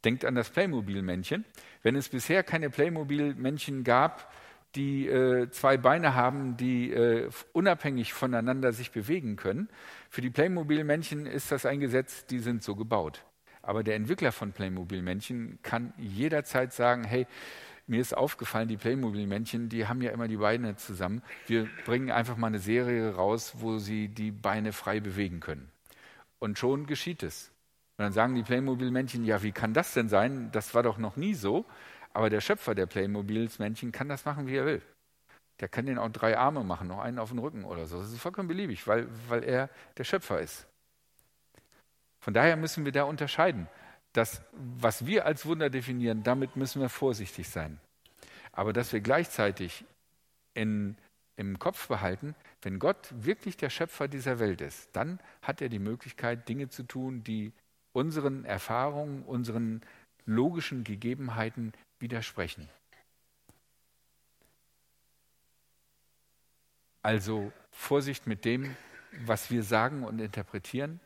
Denkt 0.04 0.24
an 0.24 0.34
das 0.34 0.50
Playmobil-Männchen. 0.50 1.44
Wenn 1.82 1.96
es 1.96 2.08
bisher 2.08 2.44
keine 2.44 2.70
Playmobil-Männchen 2.70 3.82
gab, 3.82 4.32
die 4.74 5.06
äh, 5.06 5.50
zwei 5.50 5.76
Beine 5.76 6.14
haben, 6.14 6.56
die 6.56 6.92
äh, 6.92 7.28
unabhängig 7.52 8.12
voneinander 8.12 8.72
sich 8.72 8.90
bewegen 8.90 9.36
können, 9.36 9.68
für 10.08 10.20
die 10.20 10.30
Playmobil-Männchen 10.30 11.26
ist 11.26 11.52
das 11.52 11.66
ein 11.66 11.80
Gesetz, 11.80 12.26
die 12.26 12.38
sind 12.38 12.62
so 12.62 12.76
gebaut. 12.76 13.24
Aber 13.62 13.82
der 13.82 13.94
Entwickler 13.96 14.32
von 14.32 14.52
Playmobil-Männchen 14.52 15.58
kann 15.62 15.92
jederzeit 15.98 16.72
sagen, 16.72 17.04
hey, 17.04 17.26
mir 17.86 18.00
ist 18.00 18.16
aufgefallen, 18.16 18.68
die 18.68 18.76
Playmobil-Männchen, 18.76 19.68
die 19.68 19.86
haben 19.86 20.02
ja 20.02 20.10
immer 20.10 20.28
die 20.28 20.36
Beine 20.36 20.76
zusammen. 20.76 21.22
Wir 21.46 21.68
bringen 21.84 22.10
einfach 22.10 22.36
mal 22.36 22.48
eine 22.48 22.58
Serie 22.58 23.14
raus, 23.14 23.54
wo 23.58 23.78
sie 23.78 24.08
die 24.08 24.30
Beine 24.30 24.72
frei 24.72 25.00
bewegen 25.00 25.40
können. 25.40 25.70
Und 26.38 26.58
schon 26.58 26.86
geschieht 26.86 27.22
es. 27.22 27.52
Und 27.98 28.04
dann 28.04 28.12
sagen 28.12 28.34
die 28.34 28.42
Playmobil-Männchen, 28.42 29.24
ja, 29.24 29.42
wie 29.42 29.52
kann 29.52 29.74
das 29.74 29.94
denn 29.94 30.08
sein? 30.08 30.50
Das 30.52 30.74
war 30.74 30.82
doch 30.82 30.98
noch 30.98 31.16
nie 31.16 31.34
so. 31.34 31.66
Aber 32.12 32.30
der 32.30 32.40
Schöpfer 32.40 32.74
der 32.74 32.86
Playmobils-Männchen 32.86 33.92
kann 33.92 34.08
das 34.08 34.24
machen, 34.24 34.46
wie 34.46 34.56
er 34.56 34.66
will. 34.66 34.82
Der 35.60 35.68
kann 35.68 35.86
den 35.86 35.98
auch 35.98 36.10
drei 36.10 36.36
Arme 36.36 36.64
machen, 36.64 36.88
noch 36.88 36.98
einen 36.98 37.18
auf 37.18 37.30
den 37.30 37.38
Rücken 37.38 37.64
oder 37.64 37.86
so. 37.86 38.00
Das 38.00 38.12
ist 38.12 38.20
vollkommen 38.20 38.48
beliebig, 38.48 38.86
weil, 38.86 39.08
weil 39.28 39.44
er 39.44 39.70
der 39.96 40.04
Schöpfer 40.04 40.40
ist. 40.40 40.66
Von 42.20 42.34
daher 42.34 42.56
müssen 42.56 42.84
wir 42.84 42.92
da 42.92 43.04
unterscheiden 43.04 43.68
das, 44.12 44.42
was 44.52 45.06
wir 45.06 45.26
als 45.26 45.46
Wunder 45.46 45.70
definieren, 45.70 46.22
damit 46.22 46.56
müssen 46.56 46.80
wir 46.80 46.88
vorsichtig 46.88 47.48
sein. 47.48 47.80
Aber 48.52 48.72
dass 48.72 48.92
wir 48.92 49.00
gleichzeitig 49.00 49.84
in, 50.54 50.96
im 51.36 51.58
Kopf 51.58 51.88
behalten, 51.88 52.34
wenn 52.60 52.78
Gott 52.78 53.08
wirklich 53.10 53.56
der 53.56 53.70
Schöpfer 53.70 54.08
dieser 54.08 54.38
Welt 54.38 54.60
ist, 54.60 54.90
dann 54.92 55.18
hat 55.40 55.62
er 55.62 55.68
die 55.68 55.78
Möglichkeit, 55.78 56.48
Dinge 56.48 56.68
zu 56.68 56.82
tun, 56.82 57.24
die 57.24 57.52
unseren 57.92 58.44
Erfahrungen, 58.44 59.22
unseren 59.22 59.80
logischen 60.26 60.84
Gegebenheiten 60.84 61.72
widersprechen. 62.02 62.68
Also 67.02 67.50
Vorsicht 67.70 68.26
mit 68.26 68.44
dem, 68.44 68.76
was 69.24 69.50
wir 69.50 69.62
sagen 69.62 70.04
und 70.04 70.20
interpretieren 70.20 71.00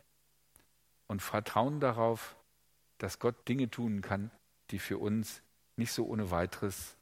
und 1.07 1.21
Vertrauen 1.21 1.79
darauf, 1.79 2.35
dass 2.97 3.19
Gott 3.19 3.47
Dinge 3.47 3.69
tun 3.69 4.01
kann, 4.01 4.29
die 4.69 4.79
für 4.79 4.97
uns 4.97 5.41
nicht 5.75 5.91
so 5.91 6.05
ohne 6.05 6.29
weiteres 6.31 6.95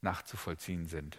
nachzuvollziehen 0.00 0.86
sind. 0.86 1.18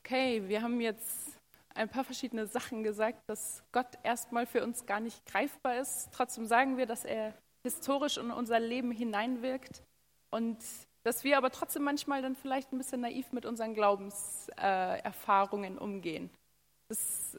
Okay, 0.00 0.48
wir 0.48 0.62
haben 0.62 0.80
jetzt 0.80 1.38
ein 1.74 1.88
paar 1.88 2.04
verschiedene 2.04 2.46
Sachen 2.46 2.82
gesagt, 2.82 3.28
dass 3.28 3.62
Gott 3.72 3.98
erstmal 4.02 4.46
für 4.46 4.62
uns 4.62 4.86
gar 4.86 5.00
nicht 5.00 5.24
greifbar 5.26 5.78
ist. 5.78 6.10
Trotzdem 6.12 6.46
sagen 6.46 6.76
wir, 6.76 6.86
dass 6.86 7.04
er 7.04 7.34
historisch 7.62 8.16
in 8.16 8.30
unser 8.30 8.60
Leben 8.60 8.90
hineinwirkt 8.90 9.82
und 10.30 10.58
dass 11.02 11.24
wir 11.24 11.38
aber 11.38 11.50
trotzdem 11.50 11.82
manchmal 11.82 12.22
dann 12.22 12.36
vielleicht 12.36 12.72
ein 12.72 12.78
bisschen 12.78 13.00
naiv 13.00 13.32
mit 13.32 13.46
unseren 13.46 13.74
Glaubenserfahrungen 13.74 15.78
umgehen. 15.78 16.30
Das 16.88 17.38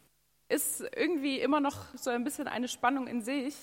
ist 0.50 0.82
irgendwie 0.96 1.40
immer 1.40 1.60
noch 1.60 1.86
so 1.96 2.10
ein 2.10 2.24
bisschen 2.24 2.48
eine 2.48 2.68
Spannung 2.68 3.08
in 3.08 3.22
sich. 3.22 3.56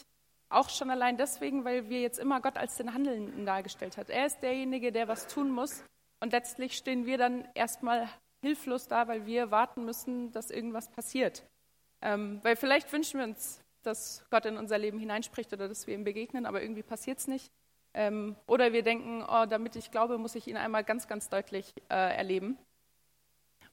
Auch 0.50 0.70
schon 0.70 0.90
allein 0.90 1.16
deswegen, 1.16 1.64
weil 1.64 1.90
wir 1.90 2.00
jetzt 2.00 2.18
immer 2.18 2.40
Gott 2.40 2.56
als 2.56 2.76
den 2.76 2.94
Handelnden 2.94 3.44
dargestellt 3.44 3.96
hat. 3.96 4.08
Er 4.08 4.26
ist 4.26 4.40
derjenige, 4.40 4.92
der 4.92 5.08
was 5.08 5.26
tun 5.26 5.50
muss. 5.50 5.82
Und 6.20 6.32
letztlich 6.32 6.76
stehen 6.76 7.06
wir 7.06 7.18
dann 7.18 7.46
erstmal 7.54 8.08
hilflos 8.40 8.88
da, 8.88 9.08
weil 9.08 9.26
wir 9.26 9.50
warten 9.50 9.84
müssen, 9.84 10.32
dass 10.32 10.50
irgendwas 10.50 10.88
passiert. 10.88 11.42
Ähm, 12.00 12.40
weil 12.42 12.56
vielleicht 12.56 12.90
wünschen 12.92 13.18
wir 13.18 13.26
uns, 13.26 13.60
dass 13.88 14.24
Gott 14.30 14.46
in 14.46 14.56
unser 14.56 14.78
Leben 14.78 14.98
hineinspricht 14.98 15.52
oder 15.52 15.68
dass 15.68 15.86
wir 15.86 15.94
ihm 15.94 16.04
begegnen, 16.04 16.46
aber 16.46 16.62
irgendwie 16.62 16.82
passiert 16.82 17.18
es 17.18 17.26
nicht. 17.26 17.50
Ähm, 17.94 18.36
oder 18.46 18.72
wir 18.72 18.82
denken, 18.82 19.24
oh, 19.28 19.46
damit 19.46 19.74
ich 19.74 19.90
glaube, 19.90 20.18
muss 20.18 20.34
ich 20.34 20.46
ihn 20.46 20.56
einmal 20.56 20.84
ganz, 20.84 21.08
ganz 21.08 21.28
deutlich 21.28 21.74
äh, 21.90 22.16
erleben. 22.16 22.56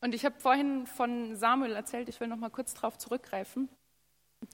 Und 0.01 0.15
ich 0.15 0.25
habe 0.25 0.39
vorhin 0.39 0.87
von 0.87 1.35
Samuel 1.35 1.73
erzählt, 1.73 2.09
ich 2.09 2.19
will 2.19 2.27
noch 2.27 2.37
mal 2.37 2.49
kurz 2.49 2.73
darauf 2.73 2.97
zurückgreifen, 2.97 3.69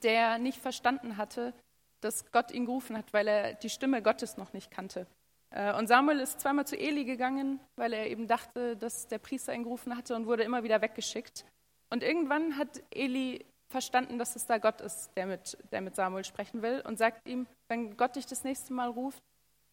der 0.02 0.38
nicht 0.38 0.58
verstanden 0.58 1.16
hatte, 1.16 1.54
dass 2.00 2.30
Gott 2.32 2.50
ihn 2.50 2.66
gerufen 2.66 2.96
hat, 2.96 3.12
weil 3.12 3.28
er 3.28 3.54
die 3.54 3.70
Stimme 3.70 4.02
Gottes 4.02 4.36
noch 4.36 4.52
nicht 4.52 4.70
kannte. 4.70 5.06
Äh, 5.50 5.74
und 5.74 5.86
Samuel 5.86 6.20
ist 6.20 6.40
zweimal 6.40 6.66
zu 6.66 6.76
Eli 6.76 7.04
gegangen, 7.04 7.60
weil 7.76 7.92
er 7.92 8.08
eben 8.08 8.26
dachte, 8.26 8.76
dass 8.76 9.06
der 9.08 9.18
Priester 9.18 9.54
ihn 9.54 9.62
gerufen 9.62 9.96
hatte 9.96 10.16
und 10.16 10.26
wurde 10.26 10.42
immer 10.42 10.64
wieder 10.64 10.82
weggeschickt. 10.82 11.44
Und 11.90 12.02
irgendwann 12.02 12.56
hat 12.56 12.82
Eli 12.90 13.44
verstanden, 13.72 14.18
dass 14.18 14.36
es 14.36 14.46
da 14.46 14.58
Gott 14.58 14.80
ist, 14.80 15.10
der 15.16 15.26
mit, 15.26 15.58
der 15.72 15.80
mit 15.80 15.96
Samuel 15.96 16.24
sprechen 16.24 16.62
will 16.62 16.82
und 16.86 16.98
sagt 16.98 17.26
ihm, 17.26 17.46
wenn 17.68 17.96
Gott 17.96 18.16
dich 18.16 18.26
das 18.26 18.44
nächste 18.44 18.72
Mal 18.72 18.88
ruft, 18.88 19.22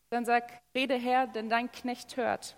dann 0.10 0.26
sag, 0.26 0.62
rede 0.74 0.96
her, 0.96 1.28
denn 1.28 1.50
dein 1.50 1.72
Knecht 1.72 2.18
hört. 2.18 2.58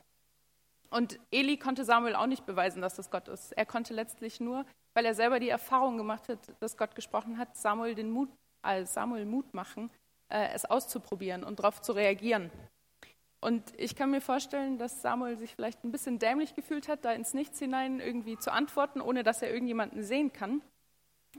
Und 0.90 1.20
Eli 1.32 1.58
konnte 1.58 1.84
Samuel 1.84 2.16
auch 2.16 2.28
nicht 2.28 2.46
beweisen, 2.46 2.82
dass 2.82 2.96
das 2.96 3.12
Gott 3.12 3.28
ist. 3.28 3.52
Er 3.54 3.66
konnte 3.66 3.94
letztlich 3.94 4.40
nur, 4.40 4.66
weil 4.94 5.06
er 5.06 5.16
selber 5.16 5.40
die 5.40 5.50
Erfahrung 5.50 5.98
gemacht 5.98 6.30
hat, 6.30 6.40
dass 6.60 6.78
Gott 6.78 6.96
gesprochen 6.96 7.38
hat, 7.38 7.56
Samuel 7.58 7.96
den 7.96 8.12
Mut, 8.12 8.30
als 8.62 8.94
Samuel 8.94 9.26
Mut 9.26 9.54
machen, 9.54 9.90
äh, 10.30 10.50
es 10.54 10.66
auszuprobieren 10.66 11.44
und 11.44 11.60
darauf 11.60 11.82
zu 11.82 11.94
reagieren. 11.94 12.52
Und 13.40 13.64
ich 13.78 13.96
kann 13.96 14.12
mir 14.12 14.22
vorstellen, 14.22 14.78
dass 14.78 15.02
Samuel 15.02 15.38
sich 15.38 15.56
vielleicht 15.56 15.84
ein 15.84 15.92
bisschen 15.92 16.20
dämlich 16.20 16.54
gefühlt 16.54 16.88
hat, 16.88 17.04
da 17.04 17.12
ins 17.12 17.34
Nichts 17.34 17.58
hinein 17.58 18.00
irgendwie 18.00 18.38
zu 18.38 18.52
antworten, 18.52 19.02
ohne 19.02 19.24
dass 19.24 19.42
er 19.42 19.52
irgendjemanden 19.52 20.04
sehen 20.04 20.32
kann. 20.32 20.62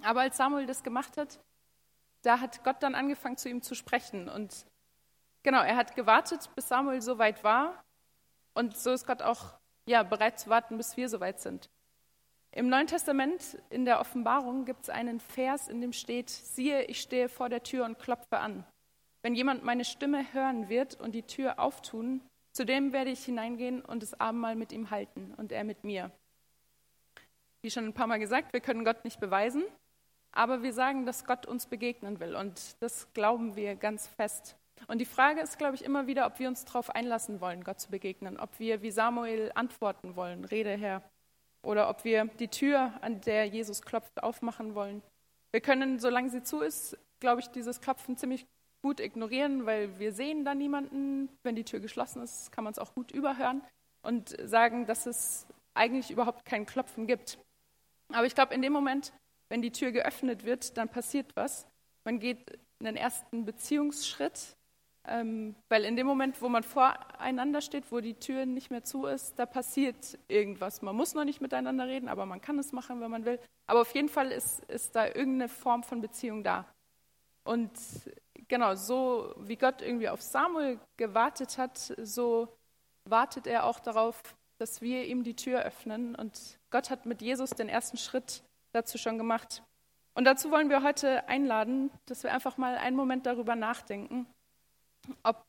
Aber 0.01 0.23
als 0.23 0.37
Samuel 0.37 0.67
das 0.67 0.83
gemacht 0.83 1.17
hat, 1.17 1.39
da 2.23 2.41
hat 2.41 2.65
Gott 2.65 2.83
dann 2.83 2.95
angefangen 2.95 3.37
zu 3.37 3.49
ihm 3.49 3.63
zu 3.63 3.75
sprechen. 3.75 4.29
Und 4.29 4.65
genau, 5.43 5.63
er 5.63 5.77
hat 5.77 5.95
gewartet, 5.95 6.51
bis 6.55 6.69
Samuel 6.69 7.03
so 7.03 7.19
weit 7.19 7.45
war 7.45 7.85
und 8.55 8.77
so 8.77 8.93
ist 8.93 9.07
Gott 9.07 9.23
auch 9.23 9.55
ja, 9.87 10.03
bereit 10.03 10.39
zu 10.39 10.49
warten, 10.49 10.77
bis 10.77 10.97
wir 10.97 11.09
soweit 11.09 11.41
sind. 11.41 11.69
Im 12.53 12.69
Neuen 12.69 12.87
Testament, 12.87 13.59
in 13.71 13.85
der 13.85 13.99
Offenbarung, 13.99 14.65
gibt 14.65 14.83
es 14.83 14.91
einen 14.91 15.21
Vers, 15.21 15.69
in 15.69 15.81
dem 15.81 15.93
steht, 15.93 16.29
siehe, 16.29 16.85
ich 16.85 17.01
stehe 17.01 17.29
vor 17.29 17.49
der 17.49 17.63
Tür 17.63 17.87
und 17.87 17.99
klopfe 17.99 18.39
an. 18.39 18.67
Wenn 19.23 19.35
jemand 19.35 19.65
meine 19.65 19.85
Stimme 19.85 20.33
hören 20.35 20.69
wird 20.69 21.01
und 21.01 21.13
die 21.13 21.23
Tür 21.23 21.59
auftun, 21.59 22.21
zu 22.53 22.67
dem 22.67 22.93
werde 22.93 23.11
ich 23.11 23.25
hineingehen 23.25 23.81
und 23.81 24.03
das 24.03 24.21
Abendmahl 24.21 24.55
mit 24.55 24.73
ihm 24.73 24.91
halten 24.91 25.33
und 25.39 25.51
er 25.51 25.65
mit 25.65 25.85
mir. 25.85 26.11
Wie 27.63 27.71
schon 27.71 27.87
ein 27.87 27.95
paar 27.95 28.07
Mal 28.07 28.19
gesagt, 28.19 28.53
wir 28.53 28.61
können 28.61 28.85
Gott 28.85 29.05
nicht 29.05 29.19
beweisen, 29.19 29.65
aber 30.33 30.63
wir 30.63 30.73
sagen, 30.73 31.07
dass 31.07 31.25
Gott 31.25 31.47
uns 31.47 31.67
begegnen 31.67 32.21
will 32.21 32.35
und 32.35 32.77
das 32.81 33.13
glauben 33.13 33.57
wir 33.57 33.77
ganz 33.77 34.07
fest. 34.07 34.57
Und 34.89 34.99
die 34.99 35.07
Frage 35.07 35.41
ist, 35.41 35.59
glaube 35.59 35.77
ich, 35.77 35.85
immer 35.85 36.07
wieder, 36.07 36.27
ob 36.27 36.39
wir 36.39 36.49
uns 36.49 36.65
darauf 36.65 36.91
einlassen 36.91 37.41
wollen, 37.41 37.63
Gott 37.63 37.81
zu 37.81 37.91
begegnen, 37.91 38.39
ob 38.39 38.59
wir 38.59 38.83
wie 38.83 38.91
Samuel 38.91 39.53
antworten 39.55 40.17
wollen, 40.17 40.45
Rede 40.45 40.77
Herr, 40.77 41.03
oder 41.63 41.89
ob 41.89 42.05
wir 42.05 42.25
die 42.25 42.49
Tür, 42.49 42.93
an 43.01 43.21
der 43.21 43.47
Jesus 43.47 43.83
klopft, 43.83 44.23
aufmachen 44.23 44.75
wollen. 44.75 45.03
Wir 45.53 45.61
können, 45.61 45.99
solange 45.99 46.31
sie 46.31 46.43
zu 46.43 46.61
ist, 46.61 46.99
glaube 47.21 47.41
ich, 47.41 47.49
dieses 47.49 47.81
Klopfen 47.81 48.17
ziemlich 48.17 48.47
gut 48.83 48.99
ignorieren, 48.99 49.65
weil 49.65 49.99
wir 49.99 50.13
sehen 50.13 50.45
da 50.45 50.55
niemanden. 50.55 51.29
Wenn 51.43 51.55
die 51.55 51.65
Tür 51.65 51.79
geschlossen 51.79 52.23
ist, 52.23 52.51
kann 52.51 52.65
man 52.65 52.73
es 52.73 52.79
auch 52.79 52.95
gut 52.95 53.13
überhören 53.13 53.63
und 54.03 54.37
sagen, 54.45 54.87
dass 54.87 55.07
es 55.07 55.47
eigentlich 55.75 56.11
überhaupt 56.11 56.45
kein 56.45 56.67
Klopfen 56.67 57.07
gibt. 57.07 57.39
Aber 58.09 58.27
ich 58.27 58.35
glaube, 58.35 58.55
in 58.55 58.63
dem 58.63 58.73
Moment, 58.73 59.13
wenn 59.53 59.61
die 59.61 59.71
Tür 59.71 59.93
geöffnet 59.93 60.45
wird, 60.45 60.79
dann 60.79 60.89
passiert 60.89 61.37
was. 61.37 61.67
Man 62.05 62.19
geht 62.19 62.59
einen 62.81 62.97
ersten 62.97 63.45
Beziehungsschritt, 63.45 64.57
ähm, 65.07 65.55
weil 65.69 65.85
in 65.85 65.95
dem 65.95 66.07
Moment, 66.07 66.41
wo 66.41 66.49
man 66.49 66.63
voreinander 66.63 67.61
steht, 67.61 67.93
wo 67.93 68.01
die 68.01 68.15
Tür 68.15 68.47
nicht 68.47 68.71
mehr 68.71 68.83
zu 68.83 69.05
ist, 69.05 69.39
da 69.39 69.45
passiert 69.45 70.19
irgendwas. 70.27 70.81
Man 70.81 70.97
muss 70.97 71.13
noch 71.13 71.25
nicht 71.25 71.43
miteinander 71.43 71.87
reden, 71.87 72.09
aber 72.09 72.25
man 72.25 72.41
kann 72.41 72.59
es 72.59 72.73
machen, 72.73 73.03
wenn 73.03 73.11
man 73.11 73.27
will. 73.27 73.39
Aber 73.67 73.83
auf 73.83 73.95
jeden 73.95 74.09
Fall 74.09 74.33
ist, 74.33 74.61
ist 74.71 74.97
da 74.97 75.05
irgendeine 75.05 75.51
Form 75.51 75.83
von 75.83 76.01
Beziehung 76.01 76.43
da. 76.43 76.65
Und 77.45 77.73
genau, 78.49 78.75
so 78.75 79.35
wie 79.37 79.57
Gott 79.57 79.83
irgendwie 79.83 80.09
auf 80.09 80.23
Samuel 80.23 80.81
gewartet 80.97 81.59
hat, 81.59 81.77
so 82.01 82.49
wartet 83.05 83.47
er 83.47 83.65
auch 83.65 83.81
darauf, 83.81 84.23
dass 84.57 84.81
wir 84.81 85.05
ihm 85.05 85.25
die 85.25 85.37
Tür 85.37 85.61
öffnen. 85.61 86.15
Und 86.15 86.59
Gott 86.71 86.89
hat 86.89 87.05
mit 87.05 87.21
Jesus 87.21 87.51
den 87.51 87.69
ersten 87.69 87.99
Schritt 87.99 88.43
dazu 88.73 88.99
schon 88.99 89.19
gemacht. 89.19 89.63
Und 90.15 90.25
dazu 90.25 90.51
wollen 90.51 90.69
wir 90.69 90.83
heute 90.83 91.29
einladen, 91.29 91.91
dass 92.07 92.23
wir 92.23 92.33
einfach 92.33 92.57
mal 92.57 92.77
einen 92.77 92.97
Moment 92.97 93.27
darüber 93.27 93.57
nachdenken, 93.57 94.27
ob 95.23 95.45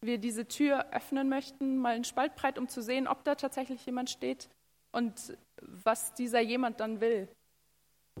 wir 0.00 0.18
diese 0.18 0.46
Tür 0.48 0.86
öffnen 0.92 1.28
möchten, 1.28 1.76
mal 1.76 1.94
einen 1.94 2.04
Spalt 2.04 2.34
breit, 2.34 2.58
um 2.58 2.68
zu 2.68 2.82
sehen, 2.82 3.06
ob 3.06 3.22
da 3.24 3.36
tatsächlich 3.36 3.86
jemand 3.86 4.10
steht 4.10 4.48
und 4.90 5.36
was 5.60 6.12
dieser 6.14 6.40
jemand 6.40 6.80
dann 6.80 7.00
will. 7.00 7.28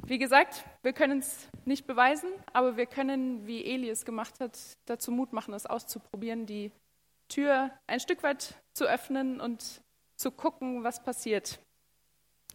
Wie 0.06 0.18
gesagt, 0.18 0.64
wir 0.82 0.92
können 0.92 1.18
es 1.18 1.48
nicht 1.64 1.86
beweisen, 1.86 2.30
aber 2.52 2.76
wir 2.76 2.86
können, 2.86 3.46
wie 3.46 3.64
Eli 3.64 3.90
es 3.90 4.04
gemacht 4.04 4.40
hat, 4.40 4.58
dazu 4.86 5.10
Mut 5.10 5.32
machen, 5.32 5.52
es 5.52 5.66
auszuprobieren, 5.66 6.46
die 6.46 6.72
Tür 7.28 7.70
ein 7.86 8.00
Stück 8.00 8.22
weit 8.22 8.54
zu 8.72 8.84
öffnen 8.84 9.40
und 9.40 9.82
zu 10.16 10.30
gucken, 10.30 10.84
was 10.84 11.02
passiert. 11.02 11.60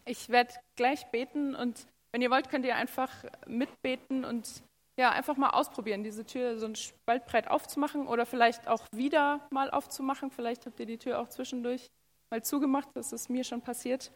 Ich 0.07 0.29
werde 0.29 0.53
gleich 0.77 1.05
beten 1.11 1.53
und 1.53 1.85
wenn 2.11 2.21
ihr 2.21 2.31
wollt, 2.31 2.49
könnt 2.49 2.65
ihr 2.65 2.75
einfach 2.75 3.11
mitbeten 3.45 4.23
und 4.23 4.63
ja, 4.97 5.11
einfach 5.11 5.35
mal 5.35 5.49
ausprobieren, 5.49 6.03
diese 6.03 6.25
Tür 6.25 6.57
so 6.57 6.65
ein 6.65 6.75
Spaltbreit 6.75 7.49
aufzumachen 7.49 8.07
oder 8.07 8.25
vielleicht 8.25 8.67
auch 8.67 8.85
wieder 8.91 9.45
mal 9.51 9.69
aufzumachen. 9.69 10.31
Vielleicht 10.31 10.65
habt 10.65 10.79
ihr 10.79 10.85
die 10.85 10.97
Tür 10.97 11.19
auch 11.19 11.27
zwischendurch 11.27 11.91
mal 12.31 12.41
zugemacht, 12.41 12.87
das 12.93 13.11
ist 13.11 13.29
mir 13.29 13.43
schon 13.43 13.61
passiert. 13.61 14.11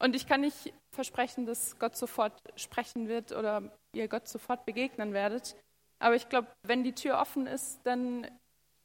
Und 0.00 0.14
ich 0.14 0.26
kann 0.26 0.42
nicht 0.42 0.74
versprechen, 0.92 1.46
dass 1.46 1.78
Gott 1.78 1.96
sofort 1.96 2.32
sprechen 2.56 3.08
wird 3.08 3.32
oder 3.32 3.72
ihr 3.94 4.08
Gott 4.08 4.28
sofort 4.28 4.66
begegnen 4.66 5.12
werdet. 5.12 5.56
Aber 6.00 6.14
ich 6.14 6.28
glaube, 6.28 6.48
wenn 6.62 6.84
die 6.84 6.94
Tür 6.94 7.18
offen 7.18 7.46
ist, 7.46 7.80
dann 7.84 8.26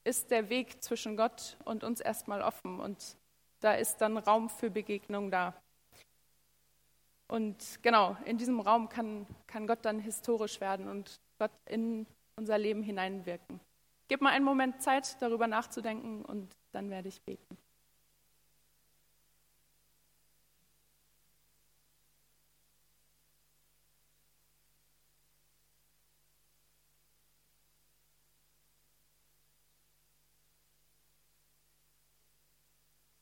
ist 0.03 0.31
der 0.31 0.49
Weg 0.49 0.83
zwischen 0.83 1.17
Gott 1.17 1.57
und 1.65 1.83
uns 1.83 1.99
erstmal 1.99 2.41
offen 2.41 2.79
und 2.79 3.17
da 3.59 3.73
ist 3.73 3.97
dann 3.97 4.17
Raum 4.17 4.49
für 4.49 4.69
Begegnung 4.69 5.31
da. 5.31 5.53
Und 7.33 7.79
genau, 7.81 8.15
in 8.25 8.37
diesem 8.37 8.59
Raum 8.59 8.89
kann, 8.89 9.25
kann 9.47 9.65
Gott 9.65 9.79
dann 9.81 9.97
historisch 9.97 10.61
werden 10.61 10.87
und 10.87 11.19
Gott 11.39 11.49
in 11.65 12.05
unser 12.35 12.59
Leben 12.59 12.83
hineinwirken. 12.83 13.59
Gib 14.07 14.21
mal 14.21 14.29
einen 14.29 14.45
Moment 14.45 14.83
Zeit, 14.83 15.19
darüber 15.19 15.47
nachzudenken 15.47 16.23
und 16.23 16.55
dann 16.73 16.91
werde 16.91 17.07
ich 17.07 17.23
beten. 17.23 17.57